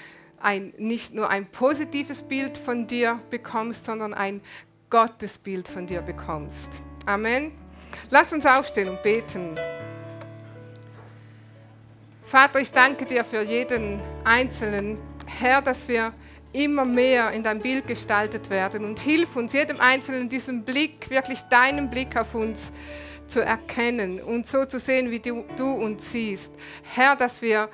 ein, 0.42 0.74
nicht 0.78 1.14
nur 1.14 1.30
ein 1.30 1.46
positives 1.46 2.22
Bild 2.22 2.58
von 2.58 2.88
dir 2.88 3.20
bekommst, 3.30 3.86
sondern 3.86 4.14
ein 4.14 4.42
Gottesbild 4.90 5.68
von 5.68 5.86
dir 5.86 6.02
bekommst. 6.02 6.70
Amen. 7.06 7.52
Lass 8.10 8.34
uns 8.34 8.46
aufstehen 8.46 8.90
und 8.90 9.02
beten. 9.04 9.56
Vater, 12.24 12.60
ich 12.60 12.72
danke 12.72 13.06
dir 13.06 13.24
für 13.24 13.42
jeden 13.42 14.00
Einzelnen. 14.24 15.00
Herr, 15.26 15.62
dass 15.62 15.88
wir 15.88 16.14
immer 16.54 16.86
mehr 16.86 17.32
in 17.32 17.44
dein 17.44 17.60
Bild 17.60 17.88
gestaltet 17.88 18.50
werden 18.50 18.86
und 18.86 19.00
hilf 19.00 19.36
uns, 19.36 19.54
jedem 19.54 19.80
Einzelnen 19.80 20.30
diesen 20.30 20.64
Blick, 20.64 21.10
wirklich 21.10 21.42
deinen 21.44 21.90
Blick 21.90 22.16
auf 22.18 22.34
uns 22.34 22.72
zu 23.28 23.42
erkennen 23.42 24.20
und 24.20 24.48
so 24.48 24.66
zu 24.66 24.80
sehen, 24.80 25.12
wie 25.12 25.20
du, 25.20 25.46
du 25.56 25.72
uns 25.72 26.12
siehst. 26.12 26.52
Herr, 26.96 27.16
dass 27.16 27.42
wir 27.42 27.70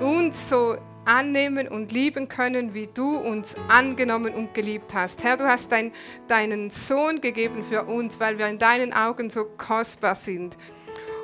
uns 0.00 0.48
so 0.48 0.76
annehmen 1.04 1.68
und 1.68 1.92
lieben 1.92 2.28
können, 2.28 2.74
wie 2.74 2.88
du 2.92 3.16
uns 3.16 3.54
angenommen 3.68 4.34
und 4.34 4.54
geliebt 4.54 4.94
hast. 4.94 5.24
Herr, 5.24 5.36
du 5.36 5.44
hast 5.44 5.72
dein, 5.72 5.92
deinen 6.28 6.70
Sohn 6.70 7.20
gegeben 7.20 7.64
für 7.64 7.84
uns, 7.84 8.20
weil 8.20 8.38
wir 8.38 8.46
in 8.48 8.58
deinen 8.58 8.92
Augen 8.92 9.30
so 9.30 9.44
kostbar 9.44 10.14
sind. 10.14 10.56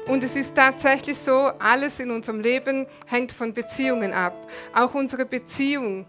Und 0.07 0.23
es 0.23 0.37
ist 0.37 0.55
tatsächlich 0.55 1.19
so, 1.19 1.51
alles 1.59 1.99
in 1.99 2.11
unserem 2.11 2.41
Leben 2.41 2.87
hängt 3.07 3.33
von 3.33 3.53
Beziehungen 3.53 4.13
ab. 4.13 4.35
Auch 4.73 4.95
unsere 4.95 5.27
Beziehung 5.27 6.07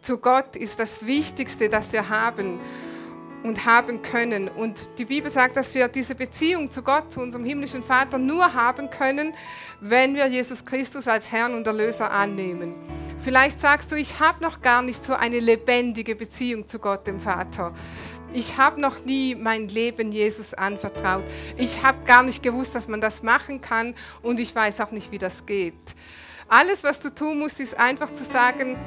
zu 0.00 0.18
Gott 0.18 0.56
ist 0.56 0.78
das 0.78 1.04
Wichtigste, 1.04 1.68
das 1.68 1.92
wir 1.92 2.08
haben 2.08 2.60
und 3.42 3.66
haben 3.66 4.02
können. 4.02 4.48
Und 4.48 4.78
die 4.98 5.04
Bibel 5.04 5.30
sagt, 5.30 5.56
dass 5.56 5.74
wir 5.74 5.88
diese 5.88 6.14
Beziehung 6.14 6.70
zu 6.70 6.82
Gott, 6.82 7.12
zu 7.12 7.20
unserem 7.20 7.44
himmlischen 7.44 7.82
Vater, 7.82 8.18
nur 8.18 8.54
haben 8.54 8.88
können, 8.90 9.34
wenn 9.80 10.14
wir 10.14 10.26
Jesus 10.26 10.64
Christus 10.64 11.08
als 11.08 11.32
Herrn 11.32 11.54
und 11.54 11.66
Erlöser 11.66 12.10
annehmen. 12.10 12.74
Vielleicht 13.22 13.60
sagst 13.60 13.92
du, 13.92 13.96
ich 13.96 14.18
habe 14.18 14.42
noch 14.42 14.62
gar 14.62 14.80
nicht 14.80 15.04
so 15.04 15.12
eine 15.12 15.40
lebendige 15.40 16.14
Beziehung 16.14 16.66
zu 16.66 16.78
Gott, 16.78 17.06
dem 17.06 17.20
Vater. 17.20 17.74
Ich 18.32 18.56
habe 18.56 18.80
noch 18.80 19.04
nie 19.04 19.34
mein 19.34 19.68
Leben 19.68 20.10
Jesus 20.10 20.54
anvertraut. 20.54 21.24
Ich 21.58 21.82
habe 21.82 21.98
gar 22.06 22.22
nicht 22.22 22.42
gewusst, 22.42 22.74
dass 22.74 22.88
man 22.88 23.02
das 23.02 23.22
machen 23.22 23.60
kann 23.60 23.94
und 24.22 24.40
ich 24.40 24.54
weiß 24.54 24.80
auch 24.80 24.90
nicht, 24.90 25.12
wie 25.12 25.18
das 25.18 25.44
geht. 25.44 25.74
Alles, 26.48 26.82
was 26.82 26.98
du 26.98 27.14
tun 27.14 27.38
musst, 27.40 27.60
ist 27.60 27.78
einfach 27.78 28.10
zu 28.10 28.24
sagen, 28.24 28.78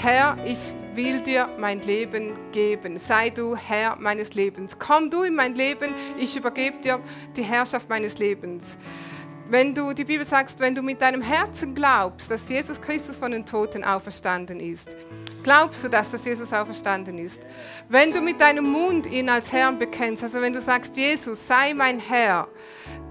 Herr, 0.00 0.38
ich 0.46 0.72
will 0.94 1.20
dir 1.20 1.50
mein 1.58 1.82
Leben 1.82 2.32
geben. 2.50 2.98
Sei 2.98 3.28
du 3.28 3.56
Herr 3.56 3.96
meines 3.96 4.32
Lebens. 4.32 4.78
Komm 4.78 5.10
du 5.10 5.22
in 5.22 5.34
mein 5.34 5.54
Leben, 5.54 5.92
ich 6.16 6.34
übergebe 6.34 6.80
dir 6.80 6.98
die 7.36 7.42
Herrschaft 7.42 7.90
meines 7.90 8.16
Lebens. 8.18 8.78
Wenn 9.48 9.74
du, 9.74 9.92
die 9.92 10.04
Bibel 10.04 10.24
sagt, 10.24 10.58
wenn 10.60 10.74
du 10.74 10.82
mit 10.82 11.02
deinem 11.02 11.20
Herzen 11.20 11.74
glaubst, 11.74 12.30
dass 12.30 12.48
Jesus 12.48 12.80
Christus 12.80 13.18
von 13.18 13.32
den 13.32 13.44
Toten 13.44 13.84
auferstanden 13.84 14.60
ist, 14.60 14.96
glaubst 15.42 15.84
du 15.84 15.88
das, 15.88 16.10
dass 16.10 16.24
Jesus 16.24 16.52
auferstanden 16.52 17.18
ist? 17.18 17.40
Wenn 17.88 18.12
du 18.12 18.20
mit 18.20 18.40
deinem 18.40 18.64
Mund 18.64 19.06
ihn 19.06 19.28
als 19.28 19.52
Herrn 19.52 19.78
bekennst, 19.78 20.22
also 20.22 20.40
wenn 20.40 20.52
du 20.52 20.60
sagst, 20.60 20.96
Jesus, 20.96 21.46
sei 21.46 21.74
mein 21.74 21.98
Herr, 21.98 22.48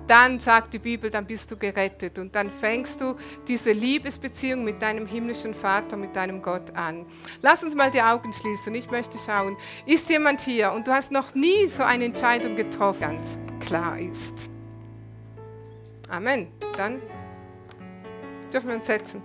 dann 0.08 0.40
sagt 0.40 0.74
die 0.74 0.80
Bibel, 0.80 1.10
dann 1.10 1.26
bist 1.26 1.50
du 1.52 1.58
gerettet 1.58 2.18
und 2.18 2.36
dann 2.36 2.50
fängst 2.50 3.00
du 3.00 3.16
diese 3.48 3.72
Liebesbeziehung 3.72 4.64
mit 4.64 4.82
deinem 4.82 5.06
himmlischen 5.06 5.54
Vater, 5.54 5.96
mit 5.96 6.16
deinem 6.16 6.42
Gott 6.42 6.76
an. 6.76 7.06
Lass 7.42 7.64
uns 7.64 7.76
mal 7.76 7.92
die 7.92 8.02
Augen 8.02 8.34
schließen. 8.34 8.76
Ich 8.76 8.90
möchte 8.92 9.18
schauen, 9.26 9.56
ist 9.86 10.10
jemand 10.10 10.42
hier 10.42 10.72
und 10.74 10.88
du 10.88 10.92
hast 10.92 11.12
noch 11.12 11.34
nie 11.34 11.68
so 11.68 11.84
eine 11.84 12.06
Entscheidung 12.06 12.56
getroffen, 12.56 13.00
ganz 13.00 13.38
klar 13.62 13.98
ist. 13.98 14.51
Amen. 16.12 16.48
Dann 16.76 17.02
dürfen 18.52 18.68
wir 18.68 18.76
uns 18.76 18.88
setzen. 18.88 19.22